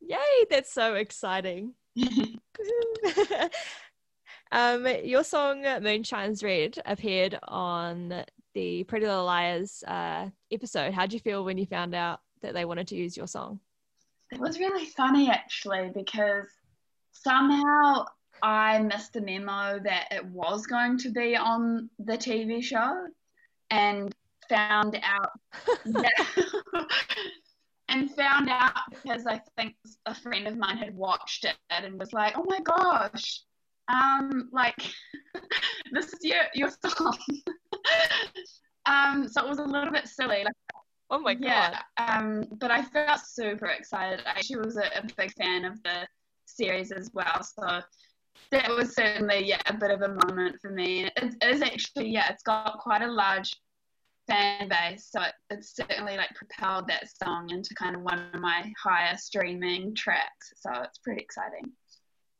Yay! 0.00 0.46
That's 0.50 0.72
so 0.72 0.94
exciting. 0.94 1.74
um, 4.50 4.86
your 5.04 5.22
song 5.22 5.62
"Moonshine's 5.62 6.42
Red" 6.42 6.80
appeared 6.84 7.38
on 7.44 8.24
the 8.56 8.84
Pretty 8.84 9.04
Little 9.04 9.26
Liars 9.26 9.84
uh, 9.86 10.30
episode. 10.50 10.94
How 10.94 11.02
did 11.02 11.12
you 11.12 11.20
feel 11.20 11.44
when 11.44 11.58
you 11.58 11.66
found 11.66 11.94
out 11.94 12.20
that 12.40 12.54
they 12.54 12.64
wanted 12.64 12.88
to 12.88 12.96
use 12.96 13.14
your 13.14 13.26
song? 13.26 13.60
It 14.32 14.40
was 14.40 14.58
really 14.58 14.86
funny 14.86 15.30
actually 15.30 15.90
because 15.94 16.46
somehow 17.12 18.06
I 18.42 18.78
missed 18.78 19.12
the 19.12 19.20
memo 19.20 19.78
that 19.84 20.08
it 20.10 20.24
was 20.24 20.66
going 20.66 20.96
to 21.00 21.10
be 21.10 21.36
on 21.36 21.90
the 21.98 22.16
TV 22.16 22.64
show 22.64 23.08
and 23.70 24.14
found 24.48 24.98
out 25.02 25.32
that, 25.84 26.88
and 27.90 28.10
found 28.14 28.48
out 28.48 28.72
because 28.90 29.26
I 29.26 29.42
think 29.58 29.74
a 30.06 30.14
friend 30.14 30.46
of 30.46 30.56
mine 30.56 30.78
had 30.78 30.94
watched 30.94 31.44
it 31.44 31.56
and 31.68 31.98
was 31.98 32.14
like, 32.14 32.38
"Oh 32.38 32.44
my 32.48 32.60
gosh, 32.60 33.42
um, 33.88 34.48
like 34.50 34.82
this 35.92 36.14
is 36.14 36.20
your 36.22 36.42
your 36.54 36.70
song." 36.70 37.18
um, 38.86 39.28
so 39.28 39.44
it 39.44 39.48
was 39.48 39.58
a 39.58 39.64
little 39.64 39.92
bit 39.92 40.08
silly. 40.08 40.44
Like 40.44 40.54
Oh 41.10 41.18
my 41.18 41.34
god. 41.34 41.42
Yeah. 41.42 41.80
Um, 41.98 42.44
but 42.58 42.70
I 42.70 42.82
felt 42.82 43.20
super 43.20 43.66
excited. 43.66 44.20
I 44.26 44.30
actually 44.30 44.58
was 44.58 44.76
a, 44.76 44.86
a 44.98 45.02
big 45.16 45.32
fan 45.34 45.64
of 45.64 45.80
the 45.82 46.06
series 46.46 46.90
as 46.90 47.10
well. 47.14 47.42
So 47.42 47.80
that 48.50 48.68
was 48.68 48.94
certainly 48.94 49.44
yeah 49.46 49.60
a 49.66 49.74
bit 49.74 49.90
of 49.90 50.02
a 50.02 50.08
moment 50.08 50.56
for 50.60 50.70
me. 50.70 51.08
It 51.16 51.34
is 51.42 51.62
actually 51.62 52.10
yeah 52.10 52.30
it's 52.30 52.42
got 52.42 52.78
quite 52.80 53.02
a 53.02 53.10
large 53.10 53.54
fan 54.26 54.68
base, 54.68 55.08
so 55.10 55.22
it, 55.22 55.34
it's 55.50 55.76
certainly 55.76 56.16
like 56.16 56.30
propelled 56.34 56.88
that 56.88 57.04
song 57.22 57.50
into 57.50 57.74
kind 57.74 57.94
of 57.94 58.02
one 58.02 58.26
of 58.34 58.40
my 58.40 58.72
higher 58.82 59.16
streaming 59.16 59.94
tracks. 59.94 60.52
So 60.56 60.70
it's 60.82 60.98
pretty 60.98 61.22
exciting. 61.22 61.70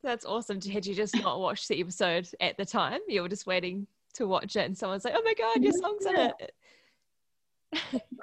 That's 0.03 0.25
awesome. 0.25 0.61
Had 0.61 0.87
you 0.87 0.95
just 0.95 1.17
not 1.17 1.41
watched 1.41 1.69
the 1.69 1.81
episode 1.81 2.29
at 2.41 2.57
the 2.57 2.65
time? 2.65 3.01
You 3.07 3.23
were 3.23 3.29
just 3.29 3.47
waiting 3.47 3.87
to 4.17 4.27
watch 4.27 4.57
it, 4.57 4.67
and 4.67 4.77
someone's 4.77 5.05
like, 5.05 5.15
"Oh 5.17 5.23
my 5.23 5.35
god, 5.35 5.63
your 5.63 5.73
song's 5.73 6.07
in 6.07 6.17
it." 6.17 6.53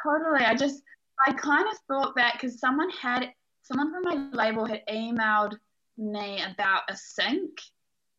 totally. 0.03 0.45
I 0.45 0.55
just, 0.55 0.81
I 1.27 1.33
kind 1.33 1.65
of 1.71 1.77
thought 1.87 2.15
that 2.15 2.33
because 2.33 2.59
someone 2.59 2.89
had, 2.89 3.31
someone 3.61 3.91
from 3.91 4.03
my 4.03 4.29
label 4.31 4.65
had 4.65 4.83
emailed 4.89 5.57
me 5.97 6.41
about 6.41 6.83
a 6.89 6.95
sync, 6.95 7.61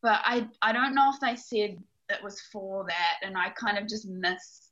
but 0.01 0.21
I, 0.23 0.47
I 0.61 0.71
don't 0.71 0.95
know 0.95 1.11
if 1.13 1.19
they 1.19 1.35
said 1.35 1.77
it 2.09 2.23
was 2.23 2.39
for 2.51 2.85
that, 2.87 3.27
and 3.27 3.37
I 3.37 3.49
kind 3.49 3.77
of 3.77 3.87
just 3.87 4.07
missed. 4.07 4.71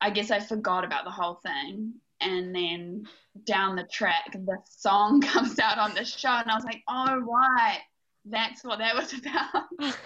I 0.00 0.10
guess 0.10 0.30
I 0.30 0.40
forgot 0.40 0.84
about 0.84 1.04
the 1.04 1.10
whole 1.10 1.40
thing, 1.42 1.94
and 2.20 2.54
then 2.54 3.06
down 3.44 3.76
the 3.76 3.84
track, 3.84 4.32
the 4.32 4.58
song 4.68 5.20
comes 5.22 5.58
out 5.58 5.78
on 5.78 5.94
the 5.94 6.04
show, 6.04 6.28
and 6.30 6.50
I 6.50 6.54
was 6.54 6.64
like, 6.64 6.82
oh 6.88 7.18
right, 7.18 7.80
that's 8.24 8.64
what 8.64 8.78
that 8.78 8.94
was 8.94 9.12
about. 9.14 9.94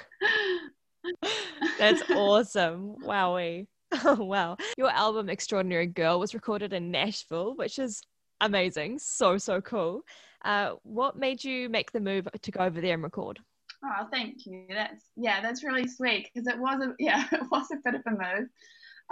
that's 1.78 2.02
awesome! 2.10 2.96
Wowie. 3.04 3.66
Oh, 4.04 4.22
wow. 4.22 4.56
Your 4.78 4.90
album, 4.90 5.28
Extraordinary 5.28 5.86
Girl, 5.86 6.20
was 6.20 6.32
recorded 6.32 6.72
in 6.72 6.92
Nashville, 6.92 7.56
which 7.56 7.80
is 7.80 8.02
amazing. 8.40 9.00
So, 9.00 9.36
so 9.36 9.60
cool. 9.60 10.02
Uh, 10.44 10.74
what 10.84 11.16
made 11.16 11.42
you 11.42 11.68
make 11.68 11.90
the 11.90 12.00
move 12.00 12.28
to 12.40 12.50
go 12.52 12.60
over 12.60 12.80
there 12.80 12.94
and 12.94 13.02
record? 13.02 13.40
Oh, 13.84 14.06
thank 14.10 14.46
you. 14.46 14.66
That's 14.68 15.04
yeah, 15.16 15.40
that's 15.40 15.64
really 15.64 15.88
sweet 15.88 16.30
because 16.32 16.46
it 16.46 16.58
was 16.58 16.82
a 16.82 16.94
yeah, 16.98 17.26
it 17.32 17.42
was 17.50 17.66
a 17.72 17.76
bit 17.84 17.94
of 17.94 18.02
a 18.06 18.10
move. 18.10 18.48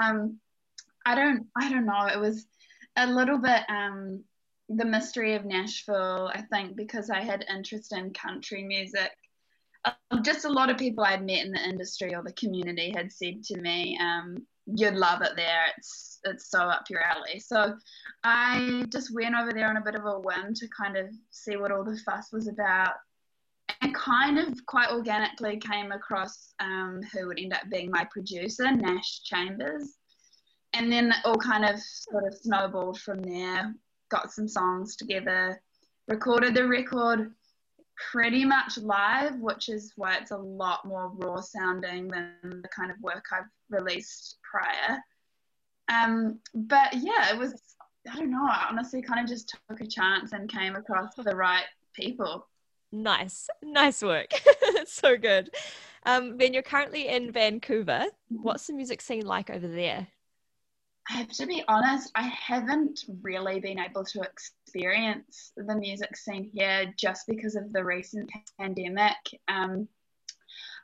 Um, 0.00 0.38
I 1.06 1.14
don't 1.14 1.46
I 1.56 1.70
don't 1.70 1.86
know. 1.86 2.06
It 2.06 2.20
was 2.20 2.46
a 2.96 3.06
little 3.06 3.38
bit 3.38 3.62
um 3.68 4.22
the 4.68 4.84
mystery 4.84 5.34
of 5.34 5.44
Nashville. 5.44 6.30
I 6.34 6.42
think 6.42 6.76
because 6.76 7.10
I 7.10 7.20
had 7.20 7.44
interest 7.48 7.92
in 7.92 8.12
country 8.12 8.62
music. 8.62 9.10
Um, 10.10 10.22
just 10.22 10.44
a 10.44 10.50
lot 10.50 10.70
of 10.70 10.78
people 10.78 11.04
I'd 11.04 11.24
met 11.24 11.44
in 11.44 11.52
the 11.52 11.60
industry 11.60 12.14
or 12.14 12.22
the 12.22 12.32
community 12.32 12.92
had 12.94 13.12
said 13.12 13.42
to 13.44 13.60
me, 13.60 13.98
um, 14.00 14.46
you'd 14.66 14.94
love 14.94 15.22
it 15.22 15.32
there. 15.36 15.64
It's 15.76 16.18
it's 16.24 16.50
so 16.50 16.60
up 16.60 16.90
your 16.90 17.02
alley. 17.02 17.38
So 17.38 17.74
I 18.24 18.84
just 18.88 19.14
went 19.14 19.34
over 19.34 19.52
there 19.52 19.68
on 19.68 19.76
a 19.76 19.84
bit 19.84 19.94
of 19.94 20.04
a 20.04 20.18
whim 20.18 20.52
to 20.54 20.68
kind 20.68 20.96
of 20.96 21.06
see 21.30 21.56
what 21.56 21.72
all 21.72 21.84
the 21.84 21.98
fuss 22.04 22.28
was 22.32 22.48
about, 22.48 22.94
and 23.80 23.94
kind 23.94 24.38
of 24.38 24.64
quite 24.66 24.90
organically 24.90 25.58
came 25.58 25.92
across 25.92 26.54
um, 26.60 27.00
who 27.12 27.28
would 27.28 27.38
end 27.38 27.54
up 27.54 27.70
being 27.70 27.90
my 27.90 28.06
producer, 28.10 28.70
Nash 28.70 29.22
Chambers, 29.22 29.94
and 30.74 30.90
then 30.92 31.10
it 31.10 31.16
all 31.24 31.36
kind 31.36 31.64
of 31.64 31.80
sort 31.80 32.26
of 32.26 32.34
snowballed 32.34 33.00
from 33.00 33.22
there. 33.22 33.74
Got 34.10 34.32
some 34.32 34.48
songs 34.48 34.96
together, 34.96 35.60
recorded 36.08 36.54
the 36.54 36.66
record 36.66 37.32
pretty 38.12 38.44
much 38.44 38.78
live, 38.78 39.38
which 39.40 39.68
is 39.68 39.92
why 39.96 40.16
it's 40.16 40.30
a 40.30 40.36
lot 40.36 40.84
more 40.84 41.10
raw 41.14 41.40
sounding 41.40 42.08
than 42.08 42.32
the 42.42 42.68
kind 42.68 42.90
of 42.90 42.96
work 43.00 43.26
I've 43.32 43.48
released 43.70 44.38
prior. 44.48 44.98
Um, 45.92 46.38
but 46.54 46.94
yeah, 46.94 47.32
it 47.32 47.38
was, 47.38 47.60
I 48.10 48.16
don't 48.16 48.30
know, 48.30 48.46
I 48.48 48.66
honestly 48.70 49.02
kind 49.02 49.20
of 49.20 49.28
just 49.28 49.56
took 49.68 49.80
a 49.80 49.86
chance 49.86 50.32
and 50.32 50.50
came 50.50 50.76
across 50.76 51.14
the 51.16 51.34
right 51.34 51.64
people. 51.94 52.46
Nice, 52.92 53.48
nice 53.62 54.02
work. 54.02 54.30
so 54.86 55.16
good. 55.16 55.50
Um, 56.06 56.36
ben, 56.36 56.54
you're 56.54 56.62
currently 56.62 57.08
in 57.08 57.32
Vancouver. 57.32 58.06
What's 58.28 58.66
the 58.66 58.72
music 58.72 59.00
scene 59.00 59.26
like 59.26 59.50
over 59.50 59.68
there? 59.68 60.06
I 61.10 61.14
have 61.14 61.28
to 61.28 61.46
be 61.46 61.64
honest, 61.68 62.10
I 62.14 62.22
haven't 62.22 63.04
really 63.22 63.60
been 63.60 63.78
able 63.78 64.04
to 64.04 64.20
experience 64.20 65.52
the 65.56 65.74
music 65.74 66.16
scene 66.16 66.50
here 66.52 66.92
just 66.98 67.26
because 67.26 67.56
of 67.56 67.72
the 67.72 67.82
recent 67.82 68.30
pandemic. 68.58 69.16
Um, 69.48 69.88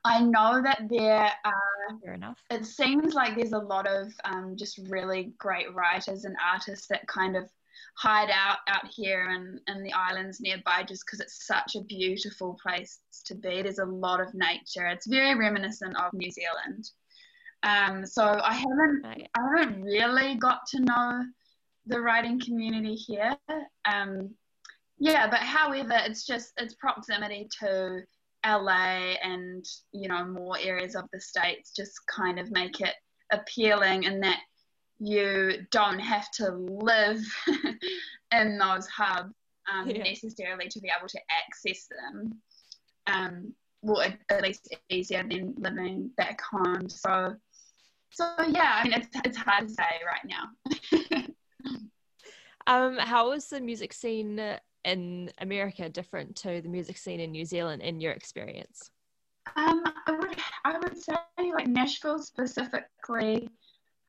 I 0.05 0.21
know 0.21 0.63
that 0.63 0.83
there 0.89 1.31
are. 1.45 1.99
Fair 2.03 2.15
enough. 2.15 2.39
It 2.51 2.65
seems 2.65 3.15
like 3.15 3.37
there's 3.37 3.53
a 3.53 3.59
lot 3.59 3.87
of 3.87 4.13
um, 4.25 4.55
just 4.57 4.79
really 4.89 5.33
great 5.39 5.75
writers 5.75 6.25
and 6.25 6.37
artists 6.43 6.87
that 6.89 7.07
kind 7.07 7.37
of 7.37 7.51
hide 7.97 8.31
out 8.31 8.59
out 8.69 8.87
here 8.89 9.29
and 9.29 9.61
in, 9.69 9.77
in 9.77 9.83
the 9.83 9.93
islands 9.93 10.41
nearby 10.41 10.83
just 10.87 11.05
because 11.07 11.21
it's 11.21 11.47
such 11.47 11.77
a 11.77 11.85
beautiful 11.85 12.59
place 12.63 13.01
to 13.27 13.35
be. 13.35 13.63
There's 13.63 13.79
a 13.79 13.85
lot 13.85 14.21
of 14.21 14.35
nature. 14.35 14.87
It's 14.87 15.07
very 15.07 15.39
reminiscent 15.39 15.97
of 15.97 16.13
New 16.13 16.31
Zealand. 16.31 16.91
Um, 17.65 18.05
so 18.07 18.39
I 18.45 18.55
haven't 18.55 19.05
I 19.05 19.41
haven't 19.59 19.83
really 19.83 20.37
got 20.37 20.61
to 20.69 20.81
know 20.81 21.23
the 21.87 22.01
writing 22.01 22.41
community 22.41 22.95
here. 22.95 23.37
Um, 23.85 24.31
yeah, 24.99 25.29
but 25.29 25.41
however, 25.41 25.99
it's 26.05 26.25
just 26.27 26.53
its 26.59 26.75
proximity 26.75 27.49
to 27.61 28.01
LA 28.47 29.15
and 29.23 29.65
you 29.93 30.09
know 30.09 30.25
more 30.25 30.59
areas 30.61 30.95
of 30.95 31.05
the 31.13 31.21
states 31.21 31.73
just 31.75 31.95
kind 32.07 32.39
of 32.39 32.51
make 32.51 32.81
it 32.81 32.95
appealing 33.33 34.05
in 34.05 34.21
that 34.21 34.41
you 35.01 35.67
don't 35.71 35.99
have 35.99 36.31
to 36.33 36.51
live 36.53 37.21
in 38.33 38.59
those 38.59 38.87
hubs 38.87 39.35
um, 39.73 39.89
Yeah. 39.89 40.03
necessarily 40.03 40.69
to 40.69 40.81
be 40.81 40.91
able 40.97 41.09
to 41.09 41.21
access 41.31 41.89
them. 41.89 42.41
Um, 43.07 43.55
well, 43.83 44.01
at, 44.03 44.19
at 44.31 44.43
least 44.43 44.75
easier 44.89 45.23
than 45.23 45.55
living 45.59 46.11
back 46.17 46.41
home. 46.41 46.89
So, 46.89 47.35
so 48.15 48.35
yeah, 48.49 48.81
I 48.81 48.85
mean, 48.85 48.93
it's 48.95 49.09
it's 49.25 49.37
hard 49.37 49.69
to 49.69 49.75
say 49.75 49.85
right 50.07 50.25
now. 50.25 51.27
Um, 52.67 52.97
how 52.97 53.33
is 53.33 53.49
the 53.49 53.61
music 53.61 53.93
scene 53.93 54.41
in 54.85 55.31
America 55.39 55.89
different 55.89 56.35
to 56.37 56.61
the 56.63 56.69
music 56.69 56.97
scene 56.97 57.21
in 57.21 57.31
New 57.31 57.45
Zealand 57.45 57.83
in 57.83 58.01
your 58.01 58.13
experience? 58.13 58.91
Um, 59.57 59.85
I 60.07 60.13
would 60.13 60.37
I 60.65 60.79
would 60.79 60.97
say 60.97 61.15
like 61.39 61.67
Nashville 61.67 62.19
specifically. 62.19 63.51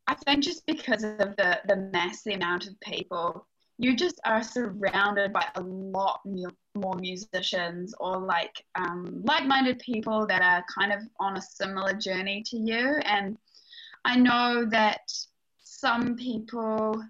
I 0.08 0.16
think 0.16 0.44
just 0.44 0.66
because 0.66 1.04
of 1.04 1.36
the 1.36 1.60
the 1.68 1.90
massive 1.92 2.36
amount 2.36 2.68
of 2.68 2.80
people, 2.80 3.46
you 3.78 3.96
just 3.96 4.22
are 4.24 4.42
surrounded 4.42 5.34
by 5.34 5.46
a 5.56 5.62
lot 5.62 6.22
mu- 6.26 6.48
more 6.76 6.96
musicians 6.96 7.94
or 8.00 8.18
like 8.20 8.64
um, 8.76 9.22
like-minded 9.26 9.80
people 9.80 10.26
that 10.28 10.42
are 10.42 10.64
kind 10.78 10.94
of 10.94 11.02
on 11.20 11.38
a 11.38 11.42
similar 11.42 11.94
journey 11.94 12.44
to 12.46 12.58
you. 12.58 13.00
And 13.04 13.38
I 14.06 14.16
know 14.16 14.66
that 14.70 15.02
some 15.64 16.16
people, 16.16 17.04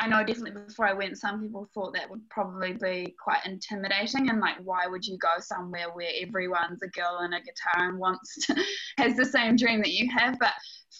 I 0.00 0.08
know 0.08 0.24
definitely 0.24 0.60
before 0.66 0.84
I 0.84 0.92
went, 0.92 1.16
some 1.16 1.40
people 1.40 1.70
thought 1.72 1.94
that 1.94 2.10
would 2.10 2.28
probably 2.28 2.72
be 2.72 3.14
quite 3.22 3.46
intimidating 3.46 4.28
and 4.28 4.40
like, 4.40 4.56
why 4.64 4.88
would 4.88 5.06
you 5.06 5.16
go 5.18 5.38
somewhere 5.38 5.92
where 5.92 6.10
everyone's 6.20 6.82
a 6.82 6.88
girl 6.88 7.20
and 7.20 7.34
a 7.34 7.38
guitar 7.38 7.88
and 7.88 7.98
wants 8.00 8.46
to, 8.46 8.64
has 8.98 9.16
the 9.16 9.24
same 9.24 9.54
dream 9.54 9.80
that 9.82 9.92
you 9.92 10.10
have? 10.10 10.36
But 10.40 10.54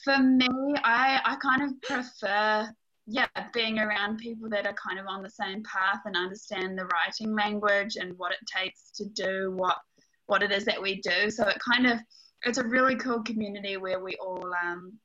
for 0.05 0.19
me, 0.19 0.49
I, 0.85 1.21
I 1.25 1.37
kind 1.43 1.63
of 1.65 1.83
prefer, 1.83 2.73
yeah, 3.09 3.27
being 3.53 3.81
around 3.81 4.19
people 4.19 4.49
that 4.51 4.69
are 4.69 4.75
kind 4.75 5.01
of 5.01 5.07
on 5.09 5.25
the 5.25 5.31
same 5.31 5.65
path 5.65 6.03
and 6.05 6.17
understand 6.17 6.79
the 6.79 6.87
writing 6.87 7.35
language 7.35 7.97
and 7.97 8.17
what 8.19 8.31
it 8.31 8.39
takes 8.47 8.93
to 8.93 9.05
do 9.07 9.53
what 9.57 9.79
what 10.27 10.43
it 10.43 10.53
is 10.53 10.65
that 10.65 10.81
we 10.81 11.03
do. 11.03 11.29
So 11.29 11.47
it 11.49 11.59
kind 11.59 11.87
of 11.87 11.99
it's 12.45 12.59
a 12.59 12.65
really 12.65 12.97
cool 12.97 13.23
community 13.23 13.77
where 13.77 14.01
we 14.01 14.17
all 14.17 14.51
um, 14.65 14.99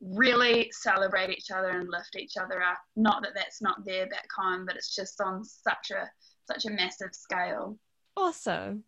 really 0.00 0.70
celebrate 0.72 1.30
each 1.30 1.50
other 1.50 1.70
and 1.70 1.88
lift 1.90 2.16
each 2.16 2.36
other 2.36 2.62
up. 2.62 2.78
Not 2.96 3.22
that 3.22 3.32
that's 3.34 3.62
not 3.62 3.84
there 3.84 4.06
back 4.06 4.28
home, 4.36 4.66
but 4.66 4.76
it's 4.76 4.94
just 4.94 5.20
on 5.20 5.44
such 5.44 5.90
a 5.90 6.08
such 6.46 6.66
a 6.66 6.70
massive 6.70 7.14
scale. 7.14 7.78
Awesome. 8.16 8.84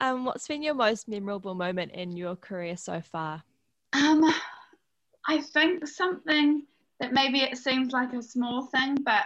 Um, 0.00 0.24
what's 0.24 0.46
been 0.46 0.62
your 0.62 0.74
most 0.74 1.08
memorable 1.08 1.54
moment 1.54 1.92
in 1.92 2.16
your 2.16 2.36
career 2.36 2.76
so 2.76 3.00
far? 3.00 3.42
Um, 3.92 4.30
I 5.26 5.40
think 5.40 5.86
something 5.86 6.62
that 7.00 7.12
maybe 7.12 7.40
it 7.40 7.56
seems 7.56 7.92
like 7.92 8.12
a 8.12 8.22
small 8.22 8.66
thing, 8.66 8.96
but 9.04 9.24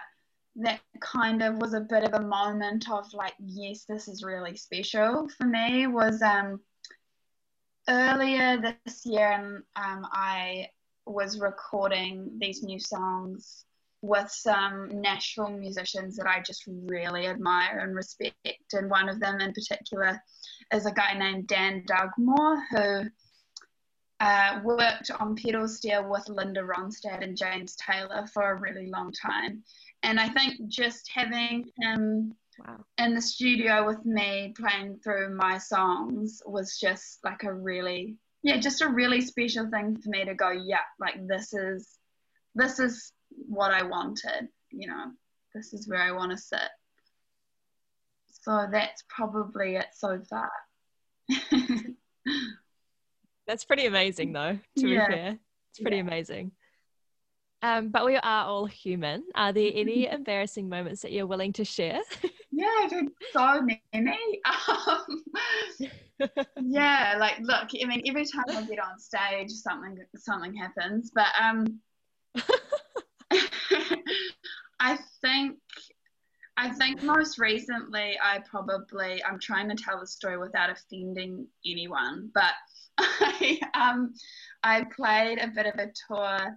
that 0.56 0.80
kind 1.00 1.42
of 1.42 1.56
was 1.56 1.74
a 1.74 1.80
bit 1.80 2.04
of 2.04 2.14
a 2.14 2.26
moment 2.26 2.90
of 2.90 3.12
like, 3.12 3.34
yes, 3.38 3.84
this 3.88 4.08
is 4.08 4.22
really 4.22 4.56
special 4.56 5.28
for 5.36 5.44
me 5.46 5.86
was 5.86 6.22
um, 6.22 6.60
earlier 7.88 8.60
this 8.84 9.04
year, 9.04 9.30
and 9.32 9.56
um, 9.76 10.08
I 10.12 10.68
was 11.06 11.40
recording 11.40 12.30
these 12.38 12.62
new 12.62 12.78
songs 12.78 13.64
with 14.02 14.30
some 14.30 14.88
Nashville 15.00 15.50
musicians 15.50 16.16
that 16.16 16.26
I 16.26 16.40
just 16.40 16.64
really 16.66 17.26
admire 17.26 17.80
and 17.80 17.94
respect. 17.94 18.72
And 18.72 18.90
one 18.90 19.08
of 19.08 19.20
them 19.20 19.40
in 19.40 19.52
particular 19.52 20.22
is 20.72 20.86
a 20.86 20.92
guy 20.92 21.14
named 21.18 21.48
Dan 21.48 21.84
Dugmore 21.86 22.62
who 22.70 23.10
uh, 24.20 24.60
worked 24.64 25.10
on 25.18 25.36
pedal 25.36 25.68
steel 25.68 26.08
with 26.08 26.28
Linda 26.28 26.62
Ronstadt 26.62 27.22
and 27.22 27.36
James 27.36 27.76
Taylor 27.76 28.26
for 28.32 28.50
a 28.50 28.60
really 28.60 28.86
long 28.86 29.12
time. 29.12 29.62
And 30.02 30.18
I 30.18 30.28
think 30.28 30.68
just 30.68 31.10
having 31.14 31.70
him 31.78 32.34
Wow. 32.66 32.84
in 32.98 33.14
the 33.14 33.22
studio 33.22 33.86
with 33.86 34.04
me 34.04 34.52
playing 34.56 34.98
through 34.98 35.34
my 35.34 35.56
songs 35.56 36.42
was 36.44 36.78
just 36.78 37.24
like 37.24 37.42
a 37.44 37.52
really 37.52 38.18
yeah 38.42 38.56
just 38.58 38.82
a 38.82 38.88
really 38.88 39.20
special 39.20 39.68
thing 39.70 39.96
for 40.00 40.08
me 40.10 40.24
to 40.24 40.34
go 40.34 40.50
yeah 40.50 40.78
like 40.98 41.26
this 41.26 41.52
is 41.52 41.98
this 42.54 42.78
is 42.78 43.12
what 43.48 43.70
i 43.72 43.82
wanted 43.82 44.48
you 44.70 44.86
know 44.88 45.06
this 45.54 45.72
is 45.72 45.88
where 45.88 46.00
i 46.02 46.10
want 46.12 46.30
to 46.30 46.36
sit 46.38 46.58
so 48.42 48.66
that's 48.72 49.04
probably 49.08 49.76
it 49.76 49.86
so 49.94 50.20
far 50.28 50.50
That's 53.46 53.64
pretty 53.64 53.86
amazing, 53.86 54.32
though, 54.32 54.58
to 54.76 54.88
Yeah. 54.88 55.08
be 55.08 55.14
fair. 55.14 55.38
It's 55.70 55.80
pretty 55.80 55.96
Yeah. 55.96 56.02
amazing. 56.02 56.52
Um, 57.62 57.88
but 57.88 58.06
we 58.06 58.14
are 58.16 58.44
all 58.46 58.66
human. 58.66 59.24
Are 59.34 59.52
there 59.52 59.72
any 59.74 60.06
embarrassing 60.06 60.68
moments 60.68 61.02
that 61.02 61.10
you're 61.10 61.26
willing 61.26 61.52
to 61.54 61.64
share? 61.64 62.00
yeah 62.52 62.66
i 62.66 62.86
did 62.88 63.06
so 63.32 63.60
many 63.62 64.40
um, 64.78 65.22
yeah 66.62 67.16
like 67.18 67.38
look 67.40 67.68
i 67.82 67.86
mean 67.86 68.02
every 68.06 68.24
time 68.24 68.44
i 68.50 68.62
get 68.64 68.78
on 68.78 68.98
stage 68.98 69.50
something 69.50 69.96
something 70.16 70.54
happens 70.54 71.10
but 71.14 71.28
um 71.40 71.64
i 74.80 74.98
think 75.22 75.56
i 76.56 76.70
think 76.70 77.02
most 77.02 77.38
recently 77.38 78.18
i 78.22 78.38
probably 78.48 79.22
i'm 79.24 79.38
trying 79.38 79.68
to 79.68 79.74
tell 79.74 80.00
the 80.00 80.06
story 80.06 80.38
without 80.38 80.70
offending 80.70 81.46
anyone 81.66 82.30
but 82.34 82.54
i 82.98 83.58
um 83.74 84.12
i 84.62 84.84
played 84.94 85.38
a 85.38 85.48
bit 85.48 85.66
of 85.66 85.74
a 85.78 85.90
tour 86.08 86.56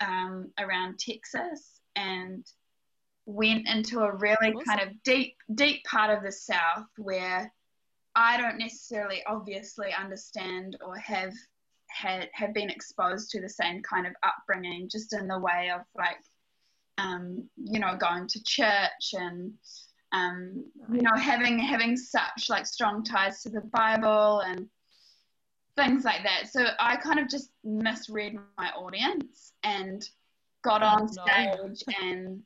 um, 0.00 0.52
around 0.60 0.98
texas 0.98 1.80
and 1.96 2.46
went 3.26 3.68
into 3.68 4.00
a 4.00 4.14
really 4.14 4.36
Awesome. 4.54 4.64
kind 4.64 4.80
of 4.80 5.02
deep 5.02 5.36
deep 5.54 5.84
part 5.84 6.16
of 6.16 6.22
the 6.22 6.32
south 6.32 6.86
where 6.96 7.52
I 8.18 8.36
don't 8.36 8.58
necessarily 8.58 9.22
obviously 9.26 9.94
understand 9.94 10.76
or 10.84 10.96
have 10.96 11.32
had 11.86 12.28
have 12.32 12.52
been 12.52 12.68
exposed 12.68 13.30
to 13.30 13.40
the 13.40 13.48
same 13.48 13.80
kind 13.82 14.08
of 14.08 14.12
upbringing 14.24 14.88
just 14.88 15.14
in 15.14 15.28
the 15.28 15.38
way 15.38 15.70
of 15.72 15.82
like 15.96 16.18
um, 16.98 17.48
you 17.56 17.78
know 17.78 17.96
going 17.96 18.26
to 18.26 18.42
church 18.42 19.14
and 19.14 19.52
um, 20.10 20.64
you 20.92 21.00
know 21.00 21.14
having 21.14 21.60
having 21.60 21.96
such 21.96 22.48
like 22.48 22.66
strong 22.66 23.04
ties 23.04 23.40
to 23.44 23.50
the 23.50 23.60
Bible 23.60 24.40
and 24.40 24.66
things 25.76 26.04
like 26.04 26.24
that. 26.24 26.48
So 26.50 26.66
I 26.80 26.96
kind 26.96 27.20
of 27.20 27.28
just 27.28 27.52
misread 27.62 28.36
my 28.58 28.70
audience 28.70 29.52
and 29.62 30.02
got 30.62 30.82
on 30.82 31.06
stage 31.06 31.84
and 32.02 32.42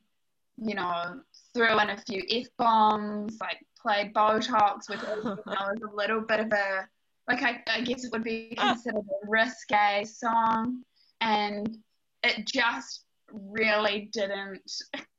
you 0.57 0.75
know 0.75 1.19
threw 1.55 1.79
in 1.79 1.89
a 1.89 1.97
few 1.97 2.21
f 2.29 2.45
bombs 2.59 3.39
like 3.41 3.57
played 3.83 4.13
Botox 4.13 4.89
with 4.89 5.03
it, 5.03 5.23
know, 5.23 5.35
was 5.45 5.81
a 5.91 5.95
little 5.95 6.21
bit 6.21 6.39
of 6.39 6.51
a 6.51 6.87
like 7.27 7.43
I, 7.43 7.61
I 7.67 7.81
guess 7.81 8.03
it 8.03 8.11
would 8.11 8.23
be 8.23 8.53
Ah. 8.57 8.73
considered 8.73 9.03
a 9.05 9.29
risque 9.29 10.03
song 10.05 10.83
and 11.21 11.77
it 12.23 12.45
just 12.47 13.05
really 13.31 14.09
didn't 14.11 14.61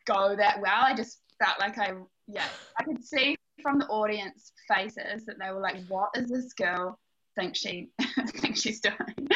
go 0.06 0.34
that 0.36 0.60
well. 0.60 0.82
I 0.82 0.94
just 0.94 1.20
felt 1.42 1.58
like 1.60 1.78
I 1.78 1.92
yeah 2.26 2.48
I 2.78 2.84
could 2.84 3.04
see 3.04 3.36
from 3.62 3.78
the 3.78 3.86
audience 3.86 4.52
faces 4.68 5.24
that 5.26 5.36
they 5.38 5.50
were 5.50 5.60
like, 5.60 5.84
"What 5.88 6.10
is 6.16 6.28
this 6.28 6.52
girl 6.54 6.98
think 7.36 7.54
she 7.56 7.90
think 8.36 8.56
she's 8.56 8.80
doing?" 8.80 9.28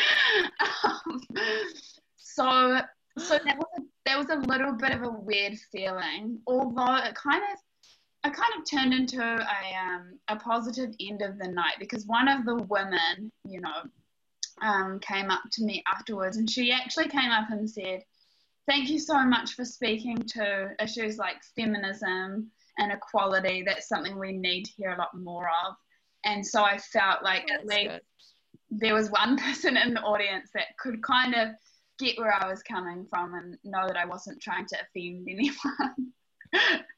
um, 0.84 1.20
so 2.16 2.80
so 3.18 3.38
that 3.44 3.56
was 3.56 3.66
a, 3.78 3.82
that 4.06 4.18
was 4.18 4.28
a 4.30 4.36
little 4.36 4.72
bit 4.72 4.92
of 4.92 5.02
a 5.02 5.10
weird 5.10 5.56
feeling, 5.72 6.40
although 6.46 6.96
it 6.96 7.14
kind 7.14 7.42
of 7.52 7.58
I 8.28 8.30
kind 8.30 8.52
of 8.58 8.70
turned 8.70 8.92
into 8.92 9.22
a 9.22 9.76
um, 9.78 10.18
a 10.28 10.36
positive 10.36 10.94
end 11.00 11.22
of 11.22 11.38
the 11.38 11.48
night 11.48 11.76
because 11.78 12.04
one 12.04 12.28
of 12.28 12.44
the 12.44 12.56
women, 12.56 13.32
you 13.44 13.62
know, 13.62 13.82
um, 14.60 15.00
came 15.00 15.30
up 15.30 15.40
to 15.52 15.64
me 15.64 15.82
afterwards 15.90 16.36
and 16.36 16.50
she 16.50 16.70
actually 16.70 17.08
came 17.08 17.30
up 17.30 17.48
and 17.50 17.68
said, 17.68 18.04
"Thank 18.66 18.90
you 18.90 18.98
so 18.98 19.24
much 19.24 19.54
for 19.54 19.64
speaking 19.64 20.18
to 20.34 20.72
issues 20.78 21.16
like 21.16 21.42
feminism 21.56 22.50
and 22.76 22.92
equality. 22.92 23.62
That's 23.62 23.88
something 23.88 24.18
we 24.18 24.32
need 24.32 24.64
to 24.64 24.72
hear 24.72 24.90
a 24.90 24.98
lot 24.98 25.16
more 25.16 25.48
of." 25.66 25.76
And 26.26 26.46
so 26.46 26.62
I 26.62 26.76
felt 26.76 27.22
like 27.22 27.48
Oh, 27.50 27.54
at 27.54 27.66
least 27.66 27.88
good. 27.88 28.02
there 28.70 28.94
was 28.94 29.10
one 29.10 29.38
person 29.42 29.78
in 29.78 29.94
the 29.94 30.02
audience 30.02 30.50
that 30.52 30.76
could 30.78 31.02
kind 31.02 31.34
of 31.34 31.48
get 31.98 32.18
where 32.18 32.34
I 32.34 32.46
was 32.46 32.62
coming 32.62 33.06
from 33.08 33.32
and 33.32 33.56
know 33.64 33.86
that 33.86 33.96
I 33.96 34.04
wasn't 34.04 34.42
trying 34.42 34.66
to 34.66 34.76
offend 34.82 35.26
anyone. 35.30 36.12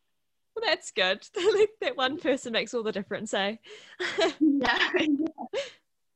well, 0.54 0.64
that's 0.66 0.90
good. 0.90 1.26
that 1.80 1.96
one 1.96 2.18
person 2.18 2.52
makes 2.52 2.74
all 2.74 2.82
the 2.82 2.92
difference, 2.92 3.34
eh? 3.34 3.56
yeah. 4.40 4.90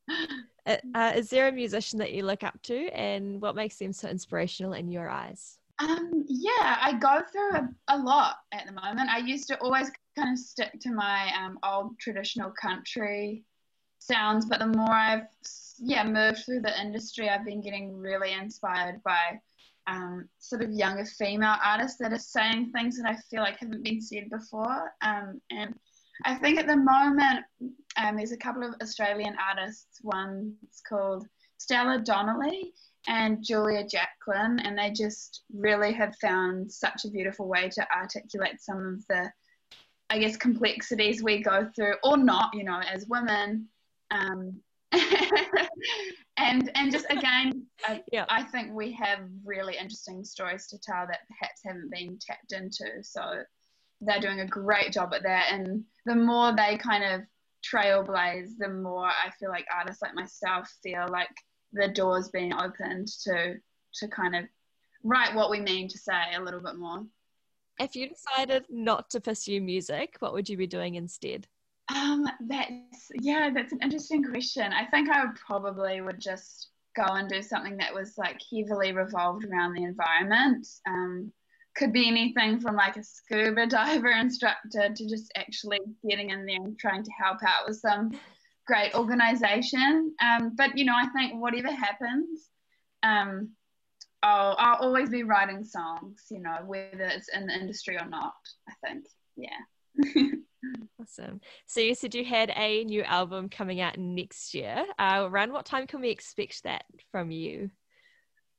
Uh, 0.67 0.77
uh, 0.95 1.13
is 1.15 1.29
there 1.29 1.49
a 1.49 1.53
musician 1.53 1.99
that 1.99 2.15
you 2.15 2.25
look 2.25 2.43
up 2.43 2.59
to, 2.63 2.89
and 2.95 3.39
what 3.43 3.55
makes 3.55 3.77
them 3.77 3.93
so 3.93 4.09
inspirational 4.09 4.73
in 4.73 4.91
your 4.91 5.11
eyes? 5.11 5.59
Um, 5.79 6.25
yeah, 6.27 6.79
I 6.81 6.95
go 6.99 7.21
through 7.31 7.53
a, 7.53 7.69
a, 7.89 7.99
lot 7.99 8.37
at 8.53 8.65
the 8.67 8.73
moment. 8.73 9.11
I 9.11 9.19
used 9.19 9.47
to 9.49 9.59
always 9.59 9.91
kind 10.17 10.33
of 10.33 10.39
stick 10.39 10.81
to 10.81 10.91
my 10.91 11.31
um, 11.39 11.59
old 11.63 11.99
traditional 11.99 12.51
country 12.51 13.45
sounds, 13.99 14.47
but 14.47 14.61
the 14.61 14.69
more 14.69 14.91
I've 14.91 15.27
yeah 15.79 16.05
moved 16.05 16.45
through 16.47 16.61
the 16.61 16.81
industry, 16.81 17.29
I've 17.29 17.45
been 17.45 17.61
getting 17.61 17.95
really 17.95 18.33
inspired 18.33 19.03
by 19.03 19.41
um, 19.87 20.29
sort 20.39 20.63
of 20.63 20.71
younger 20.71 21.05
female 21.05 21.57
artists 21.65 21.99
that 21.99 22.13
are 22.13 22.19
saying 22.19 22.71
things 22.73 22.97
that 22.97 23.09
I 23.09 23.17
feel 23.31 23.41
like 23.41 23.59
haven't 23.59 23.85
been 23.85 24.01
said 24.01 24.31
before. 24.31 24.93
Um, 25.03 25.41
and 25.51 25.75
I 26.25 26.35
think 26.35 26.59
at 26.59 26.67
the 26.67 26.77
moment 26.77 27.45
um, 27.97 28.17
there's 28.17 28.33
a 28.33 28.37
couple 28.37 28.63
of 28.63 28.75
Australian 28.81 29.37
artists. 29.51 30.01
One's 30.03 30.83
called 30.89 31.27
Stella 31.59 31.99
Donnelly 31.99 32.73
and 33.07 33.45
Julia 33.45 33.87
Jacklin, 33.87 34.61
and 34.61 34.79
they 34.79 34.91
just 34.91 35.43
really 35.53 35.93
have 35.93 36.15
found 36.21 36.73
such 36.73 37.05
a 37.05 37.11
beautiful 37.11 37.49
way 37.49 37.69
to 37.69 37.87
articulate 37.95 38.61
some 38.61 38.95
of 38.95 39.07
the, 39.09 39.31
I 40.09 40.19
guess, 40.19 40.37
complexities 40.37 41.23
we 41.23 41.43
go 41.43 41.69
through, 41.75 41.97
or 42.03 42.17
not, 42.17 42.51
you 42.55 42.65
know, 42.65 42.81
as 42.81 43.07
women. 43.07 43.69
Um, 44.11 44.61
and 46.37 46.71
and 46.75 46.93
just 46.93 47.07
again, 47.11 47.67
I, 47.85 48.03
yeah. 48.13 48.27
I 48.29 48.43
think 48.43 48.73
we 48.73 48.93
have 48.93 49.21
really 49.45 49.77
interesting 49.77 50.25
stories 50.25 50.67
to 50.69 50.79
tell 50.79 51.07
that 51.07 51.21
perhaps 51.29 51.61
haven't 51.65 51.91
been 51.91 52.19
tapped 52.21 52.53
into. 52.53 53.03
So 53.03 53.43
they're 54.01 54.21
doing 54.21 54.41
a 54.41 54.47
great 54.47 54.93
job 54.93 55.15
at 55.15 55.23
that, 55.23 55.53
and 55.53 55.85
the 56.07 56.15
more 56.15 56.55
they 56.55 56.77
kind 56.77 57.05
of 57.05 57.23
trailblaze, 57.65 58.51
the 58.59 58.69
more 58.69 59.07
I 59.07 59.31
feel 59.39 59.51
like 59.51 59.67
artists 59.75 60.03
like 60.03 60.15
myself 60.15 60.71
feel 60.83 61.07
like 61.11 61.35
the 61.73 61.89
doors 61.89 62.29
being 62.29 62.53
opened 62.53 63.09
to 63.25 63.55
to 63.95 64.09
kind 64.09 64.37
of 64.37 64.45
write 65.03 65.35
what 65.35 65.51
we 65.51 65.61
mean 65.61 65.89
to 65.89 65.99
say 65.99 66.35
a 66.35 66.43
little 66.43 66.61
bit 66.61 66.77
more. 66.77 67.05
If 67.79 67.97
you 67.97 68.09
decided 68.09 68.65
not 68.71 69.11
to 69.11 69.21
pursue 69.21 69.61
music, 69.61 70.17
what 70.21 70.33
would 70.33 70.49
you 70.49 70.57
be 70.57 70.67
doing 70.67 70.95
instead? 70.95 71.49
Um, 71.95 72.27
that's 72.47 73.11
yeah, 73.21 73.51
that's 73.55 73.73
an 73.73 73.81
interesting 73.83 74.25
question. 74.25 74.73
I 74.73 74.87
think 74.87 75.11
I 75.11 75.25
would 75.25 75.35
probably 75.35 76.01
would 76.01 76.21
just 76.21 76.69
go 76.97 77.05
and 77.05 77.29
do 77.29 77.43
something 77.43 77.77
that 77.79 77.93
was 77.93 78.15
like 78.17 78.41
heavily 78.53 78.93
revolved 78.93 79.45
around 79.45 79.75
the 79.75 79.83
environment. 79.85 80.67
Um, 80.89 81.33
could 81.77 81.93
be 81.93 82.07
anything 82.07 82.61
from 82.61 82.77
like 82.77 82.97
a 82.97 83.03
scuba 83.03 83.67
diver 83.69 84.11
instructor 84.11 84.89
to 84.95 85.09
just 85.09 85.31
actually 85.37 85.81
getting 86.09 86.31
in 86.31 86.47
there 86.47 86.57
and 86.57 86.79
trying 86.79 87.03
to 87.03 87.11
help 87.13 87.39
out 87.43 87.67
with 87.67 87.77
some 87.77 88.13
great 88.67 88.95
organization. 88.95 90.15
Um, 90.23 90.53
but 90.57 90.79
you 90.79 90.85
know, 90.85 90.95
I 90.97 91.09
think 91.09 91.41
whatever 91.41 91.71
happens, 91.71 92.49
um, 93.03 93.51
I'll, 94.23 94.57
I'll 94.59 94.77
always 94.77 95.11
be 95.11 95.23
writing 95.23 95.65
songs, 95.65 96.25
you 96.31 96.41
know, 96.41 96.59
whether 96.65 97.05
it's 97.05 97.29
in 97.29 97.47
the 97.47 97.53
industry 97.53 97.97
or 97.97 98.09
not, 98.09 98.33
I 98.69 98.73
think. 98.87 99.05
Yeah. 99.37 100.31
awesome. 101.01 101.41
So 101.67 101.81
you 101.81 101.95
said 101.95 102.15
you 102.15 102.25
had 102.25 102.53
a 102.57 102.85
new 102.85 103.03
album 103.03 103.49
coming 103.49 103.81
out 103.81 103.99
next 103.99 104.55
year. 104.55 104.85
Uh, 104.99 105.27
around 105.29 105.53
what 105.53 105.67
time 105.67 105.87
can 105.87 106.01
we 106.01 106.11
expect 106.11 106.63
that 106.65 106.85
from 107.11 107.31
you? 107.31 107.71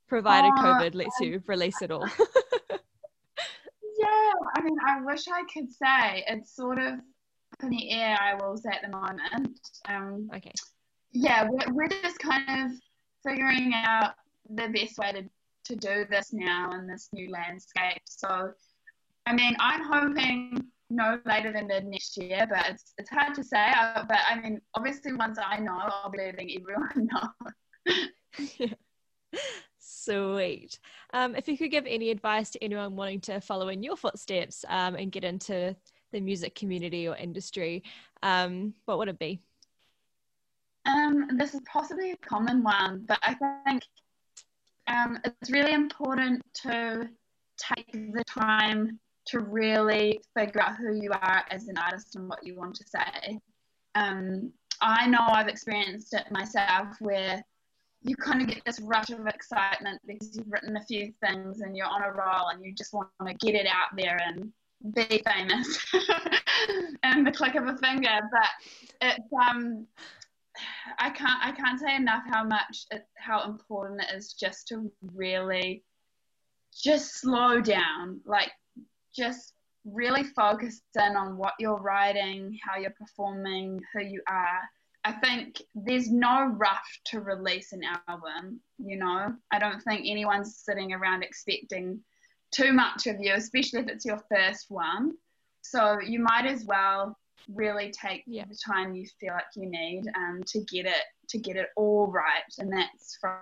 Provided 0.07 0.51
uh, 0.57 0.63
COVID 0.63 0.95
lets 0.95 1.19
you 1.19 1.41
release 1.47 1.81
it 1.81 1.91
all. 1.91 2.05
yeah, 2.69 4.31
I 4.55 4.61
mean, 4.61 4.77
I 4.85 5.01
wish 5.01 5.27
I 5.27 5.43
could 5.51 5.71
say 5.71 6.23
it's 6.27 6.55
sort 6.55 6.77
of 6.79 6.99
in 7.63 7.69
the 7.69 7.91
air, 7.91 8.17
I 8.19 8.35
will 8.35 8.57
say 8.57 8.69
at 8.69 8.81
the 8.81 8.95
moment. 8.95 9.59
Um, 9.87 10.29
okay. 10.35 10.51
Yeah, 11.11 11.47
we're, 11.49 11.73
we're 11.73 11.87
just 11.87 12.19
kind 12.19 12.71
of 12.71 12.77
figuring 13.23 13.73
out 13.73 14.15
the 14.49 14.67
best 14.67 14.97
way 14.97 15.11
to, 15.13 15.23
to 15.65 15.75
do 15.75 16.05
this 16.09 16.33
now 16.33 16.71
in 16.73 16.87
this 16.87 17.09
new 17.13 17.31
landscape. 17.31 18.01
So, 18.05 18.51
I 19.25 19.33
mean, 19.33 19.55
I'm 19.59 19.81
hoping 19.83 20.65
no 20.89 21.19
later 21.25 21.51
than 21.51 21.67
mid 21.67 21.85
next 21.85 22.17
year, 22.17 22.45
but 22.49 22.69
it's, 22.69 22.93
it's 22.97 23.09
hard 23.09 23.33
to 23.35 23.43
say. 23.43 23.71
Uh, 23.75 24.03
but 24.07 24.19
I 24.29 24.39
mean, 24.39 24.61
obviously, 24.73 25.13
once 25.13 25.37
I 25.43 25.59
know, 25.59 25.77
I'll 25.77 26.09
be 26.09 26.19
letting 26.19 26.51
everyone 26.59 27.09
know. 28.67 28.67
Sweet. 29.79 30.79
Um, 31.13 31.35
if 31.35 31.47
you 31.47 31.57
could 31.57 31.71
give 31.71 31.85
any 31.87 32.11
advice 32.11 32.51
to 32.51 32.63
anyone 32.63 32.95
wanting 32.95 33.21
to 33.21 33.41
follow 33.41 33.69
in 33.69 33.81
your 33.81 33.95
footsteps 33.95 34.63
um, 34.69 34.95
and 34.95 35.11
get 35.11 35.23
into 35.23 35.75
the 36.11 36.21
music 36.21 36.53
community 36.53 37.07
or 37.07 37.15
industry, 37.15 37.83
um, 38.21 38.73
what 38.85 38.97
would 38.99 39.07
it 39.07 39.17
be? 39.19 39.41
Um, 40.85 41.29
this 41.37 41.55
is 41.55 41.61
possibly 41.65 42.11
a 42.11 42.17
common 42.17 42.61
one, 42.61 43.05
but 43.07 43.17
I 43.23 43.35
think 43.65 43.83
um, 44.87 45.19
it's 45.23 45.49
really 45.49 45.73
important 45.73 46.43
to 46.61 47.09
take 47.57 47.91
the 47.91 48.23
time 48.25 48.99
to 49.27 49.39
really 49.39 50.21
figure 50.37 50.61
out 50.61 50.77
who 50.77 50.93
you 50.95 51.11
are 51.11 51.43
as 51.49 51.67
an 51.67 51.77
artist 51.77 52.15
and 52.15 52.27
what 52.27 52.45
you 52.45 52.55
want 52.55 52.75
to 52.75 52.83
say. 52.87 53.39
Um, 53.95 54.51
I 54.81 55.07
know 55.07 55.19
I've 55.21 55.47
experienced 55.47 56.13
it 56.13 56.31
myself 56.31 56.95
where 56.99 57.43
you 58.01 58.15
kind 58.15 58.41
of 58.41 58.47
get 58.47 58.63
this 58.65 58.79
rush 58.79 59.09
of 59.09 59.25
excitement 59.25 59.99
because 60.05 60.37
you've 60.37 60.51
written 60.51 60.77
a 60.77 60.83
few 60.83 61.11
things 61.25 61.61
and 61.61 61.75
you're 61.75 61.87
on 61.87 62.03
a 62.03 62.11
roll 62.11 62.49
and 62.49 62.63
you 62.63 62.73
just 62.73 62.93
want 62.93 63.09
to 63.25 63.33
get 63.33 63.55
it 63.55 63.65
out 63.65 63.95
there 63.97 64.19
and 64.27 64.51
be 64.93 65.23
famous 65.25 65.83
and 67.03 67.25
the 67.25 67.31
click 67.31 67.55
of 67.55 67.67
a 67.67 67.75
finger 67.77 68.19
but 68.31 68.49
it's 69.01 69.33
um 69.33 69.87
I 70.99 71.09
can't 71.09 71.39
I 71.43 71.51
can't 71.51 71.79
say 71.79 71.95
enough 71.95 72.23
how 72.29 72.43
much 72.43 72.85
it, 72.91 73.07
how 73.17 73.43
important 73.45 74.03
it 74.03 74.15
is 74.15 74.33
just 74.33 74.67
to 74.67 74.91
really 75.13 75.83
just 76.71 77.19
slow 77.19 77.61
down 77.61 78.21
like 78.25 78.51
just 79.15 79.53
really 79.85 80.23
focus 80.23 80.81
in 80.95 81.15
on 81.15 81.37
what 81.37 81.53
you're 81.59 81.79
writing 81.79 82.57
how 82.63 82.79
you're 82.79 82.95
performing 82.99 83.79
who 83.93 84.01
you 84.01 84.21
are 84.27 84.61
I 85.03 85.11
think 85.11 85.61
there's 85.75 86.09
no 86.09 86.47
rush 86.47 87.01
to 87.07 87.19
release 87.19 87.71
an 87.71 87.81
album 88.07 88.59
you 88.77 88.97
know 88.97 89.33
I 89.51 89.59
don't 89.59 89.81
think 89.81 90.01
anyone's 90.05 90.57
sitting 90.57 90.93
around 90.93 91.23
expecting 91.23 92.01
too 92.55 92.73
much 92.73 93.07
of 93.07 93.17
you, 93.19 93.33
especially 93.33 93.81
if 93.81 93.87
it's 93.87 94.05
your 94.05 94.21
first 94.31 94.67
one. 94.69 95.13
So 95.61 95.99
you 95.99 96.19
might 96.19 96.45
as 96.45 96.63
well 96.65 97.17
really 97.53 97.91
take 97.91 98.23
yeah. 98.27 98.45
the 98.47 98.57
time 98.65 98.95
you 98.95 99.05
feel 99.19 99.33
like 99.33 99.45
you 99.55 99.69
need 99.69 100.03
um, 100.15 100.41
to 100.47 100.61
get 100.61 100.85
it 100.85 101.03
to 101.29 101.37
get 101.37 101.55
it 101.55 101.69
all 101.75 102.07
right, 102.07 102.43
and 102.59 102.71
that's 102.71 103.17
from 103.19 103.37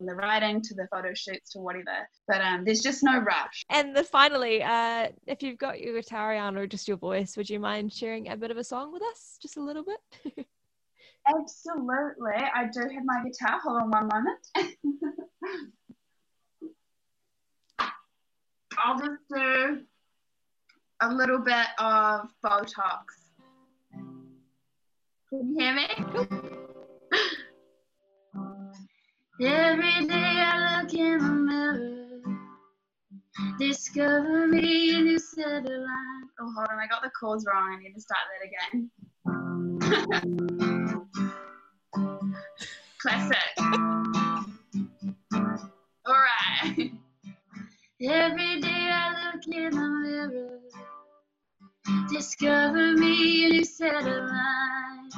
the 0.00 0.14
writing 0.14 0.60
to 0.62 0.74
the 0.74 0.86
photo 0.90 1.12
shoots 1.14 1.52
to 1.52 1.58
whatever. 1.58 2.08
But 2.26 2.40
um, 2.40 2.64
there's 2.64 2.80
just 2.80 3.02
no 3.02 3.18
rush. 3.18 3.64
And 3.70 3.94
then 3.96 4.04
finally, 4.04 4.62
uh, 4.62 5.08
if 5.26 5.42
you've 5.42 5.58
got 5.58 5.80
your 5.80 5.94
guitar 5.94 6.36
on 6.36 6.56
or 6.56 6.66
just 6.66 6.88
your 6.88 6.96
voice, 6.96 7.36
would 7.36 7.50
you 7.50 7.60
mind 7.60 7.92
sharing 7.92 8.28
a 8.28 8.36
bit 8.36 8.50
of 8.50 8.56
a 8.56 8.64
song 8.64 8.92
with 8.92 9.02
us, 9.02 9.38
just 9.40 9.56
a 9.56 9.62
little 9.62 9.84
bit? 9.84 10.46
Absolutely. 11.28 12.32
I 12.32 12.64
do 12.72 12.80
have 12.80 13.04
my 13.04 13.22
guitar. 13.24 13.60
Hold 13.62 13.82
on 13.82 13.90
one 13.90 14.08
moment. 14.08 14.46
I'll 18.78 18.98
just 18.98 19.10
do 19.34 19.80
a 21.00 21.12
little 21.12 21.40
bit 21.40 21.66
of 21.78 22.28
Botox. 22.44 23.04
Can 25.30 25.54
you 25.54 25.56
hear 25.58 25.74
me? 25.74 25.86
Every 29.40 30.04
day 30.06 30.14
I 30.14 30.82
look 30.82 30.92
in 30.94 31.18
the 31.18 31.30
mirror, 31.30 32.20
discover 33.56 34.48
me 34.48 34.96
a 34.96 35.00
new 35.00 35.18
set 35.20 35.64
of 35.64 35.70
lines. 35.70 36.30
Oh, 36.40 36.52
hold 36.56 36.66
on, 36.72 36.78
I 36.80 36.88
got 36.88 37.02
the 37.02 37.10
chords 37.10 37.46
wrong. 37.46 37.72
I 37.72 37.78
need 37.80 37.94
to 37.94 38.00
start 38.00 38.18
that 38.34 38.44
again. 38.48 38.90
Classic. 43.00 43.38
All 46.04 46.14
right. 46.14 46.90
Every 48.02 48.60
day 48.60 48.90
I 48.92 49.32
look 49.32 49.46
in 49.46 49.70
the 49.70 49.88
mirror, 50.02 50.58
discover 52.10 52.94
me 52.94 53.46
a 53.46 53.50
new 53.50 53.64
set 53.64 54.04
of 54.04 54.24
lines. 54.24 55.14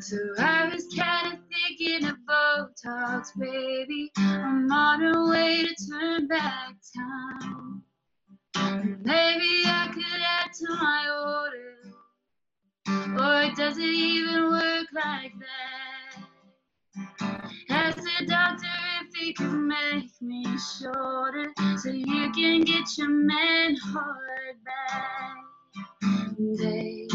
So 0.00 0.16
I 0.38 0.68
was 0.72 0.86
kind 0.96 1.34
of 1.34 1.40
thinking 1.84 2.08
of 2.08 2.16
Botox, 2.28 3.28
baby. 3.38 4.10
A 4.16 5.28
way 5.28 5.64
to 5.64 5.74
turn 5.90 6.26
back 6.28 6.74
time. 6.96 7.82
maybe 9.04 9.64
I 9.66 9.88
could 9.92 10.22
add 10.22 10.52
to 10.60 10.68
my 10.74 11.08
order. 11.26 11.76
Or 13.18 13.42
it 13.42 13.56
does 13.56 13.78
it 13.78 13.82
even 13.82 14.50
work 14.50 14.86
like 14.94 15.32
that? 15.40 16.24
Ask 17.70 17.96
the 17.98 18.26
doctor 18.26 18.66
if 19.02 19.14
he 19.16 19.32
can 19.32 19.68
make 19.68 20.10
me 20.20 20.44
shorter 20.78 21.52
so 21.78 21.90
you 21.90 22.30
can 22.32 22.62
get 22.62 22.84
your 22.96 23.08
man 23.08 23.76
heart 23.76 24.56
back. 24.64 25.36
Babe, 26.58 27.10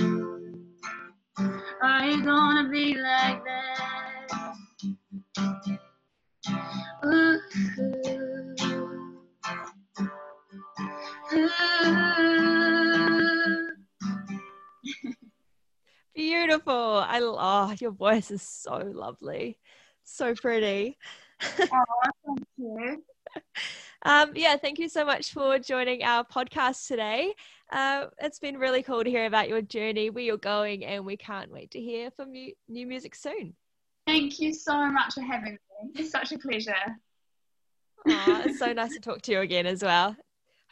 are 1.81 2.05
you 2.05 2.23
gonna 2.23 2.69
be 2.69 2.95
like 2.95 3.43
that? 3.45 3.98
Ooh, 5.37 5.55
ooh. 11.33 11.79
Beautiful. 16.15 16.73
I 16.73 17.19
oh, 17.21 17.73
your 17.79 17.91
voice 17.91 18.31
is 18.31 18.41
so 18.41 18.77
lovely. 18.93 19.57
So 20.03 20.33
pretty. 20.35 20.97
Thank 21.39 21.69
you. 22.57 23.03
Um, 24.03 24.31
yeah, 24.33 24.55
thank 24.55 24.79
you 24.79 24.87
so 24.87 25.03
much 25.03 25.33
for 25.33 25.59
joining 25.59 26.03
our 26.03 26.23
podcast 26.23 26.87
today. 26.87 27.33
Uh, 27.69 28.05
it's 28.19 28.39
been 28.39 28.57
really 28.57 28.81
cool 28.81 29.03
to 29.03 29.09
hear 29.09 29.25
about 29.25 29.49
your 29.49 29.61
journey, 29.61 30.09
where 30.09 30.23
you're 30.23 30.37
going, 30.37 30.85
and 30.85 31.05
we 31.05 31.17
can't 31.17 31.51
wait 31.51 31.71
to 31.71 31.81
hear 31.81 32.09
from 32.11 32.33
you 32.33 32.53
new 32.69 32.87
music 32.87 33.13
soon. 33.13 33.55
Thank 34.09 34.39
you 34.39 34.55
so 34.55 34.89
much 34.89 35.13
for 35.13 35.21
having 35.21 35.53
me. 35.53 35.91
It's 35.93 36.09
such 36.09 36.31
a 36.31 36.39
pleasure. 36.39 36.73
Aw, 38.07 38.41
it's 38.43 38.57
so 38.57 38.73
nice 38.73 38.91
to 38.95 38.99
talk 38.99 39.21
to 39.21 39.31
you 39.31 39.41
again 39.41 39.67
as 39.67 39.83
well. 39.83 40.15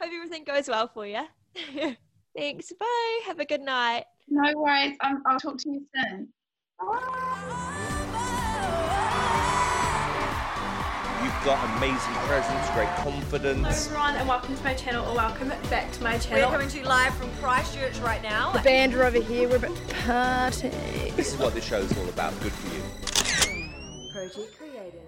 Hope 0.00 0.10
everything 0.12 0.42
goes 0.42 0.66
well 0.68 0.88
for 0.88 1.06
you. 1.06 1.22
Thanks. 2.36 2.72
Bye. 2.72 3.20
Have 3.26 3.38
a 3.38 3.44
good 3.44 3.60
night. 3.60 4.06
No 4.26 4.52
worries. 4.56 4.96
Um, 5.04 5.22
I'll 5.24 5.38
talk 5.38 5.56
to 5.58 5.70
you 5.70 5.86
soon. 5.94 6.28
You've 11.22 11.44
got 11.44 11.76
amazing 11.76 12.14
presence, 12.26 12.70
great 12.70 12.88
confidence. 12.96 13.86
Hello 13.86 14.00
everyone 14.00 14.16
and 14.16 14.28
welcome 14.28 14.56
to 14.56 14.64
my 14.64 14.74
channel 14.74 15.08
or 15.08 15.14
welcome 15.14 15.48
back 15.70 15.92
to 15.92 16.02
my 16.02 16.18
channel. 16.18 16.48
We're 16.48 16.56
coming 16.56 16.68
to 16.70 16.78
you 16.78 16.84
live 16.84 17.14
from 17.14 17.30
Christchurch 17.40 17.98
right 18.00 18.22
now. 18.22 18.50
The 18.50 18.62
band 18.62 18.94
are 18.94 19.04
over 19.04 19.20
here, 19.20 19.48
we're 19.48 19.56
about 19.56 19.76
to 19.76 19.94
party. 19.94 20.70
This 21.14 21.32
is 21.32 21.38
what 21.38 21.54
this 21.54 21.64
show's 21.64 21.96
all 21.98 22.08
about. 22.08 22.32
Good 22.40 22.52
for 22.52 22.74
you. 22.74 22.82
Project 24.18 24.58
Creative. 24.58 25.07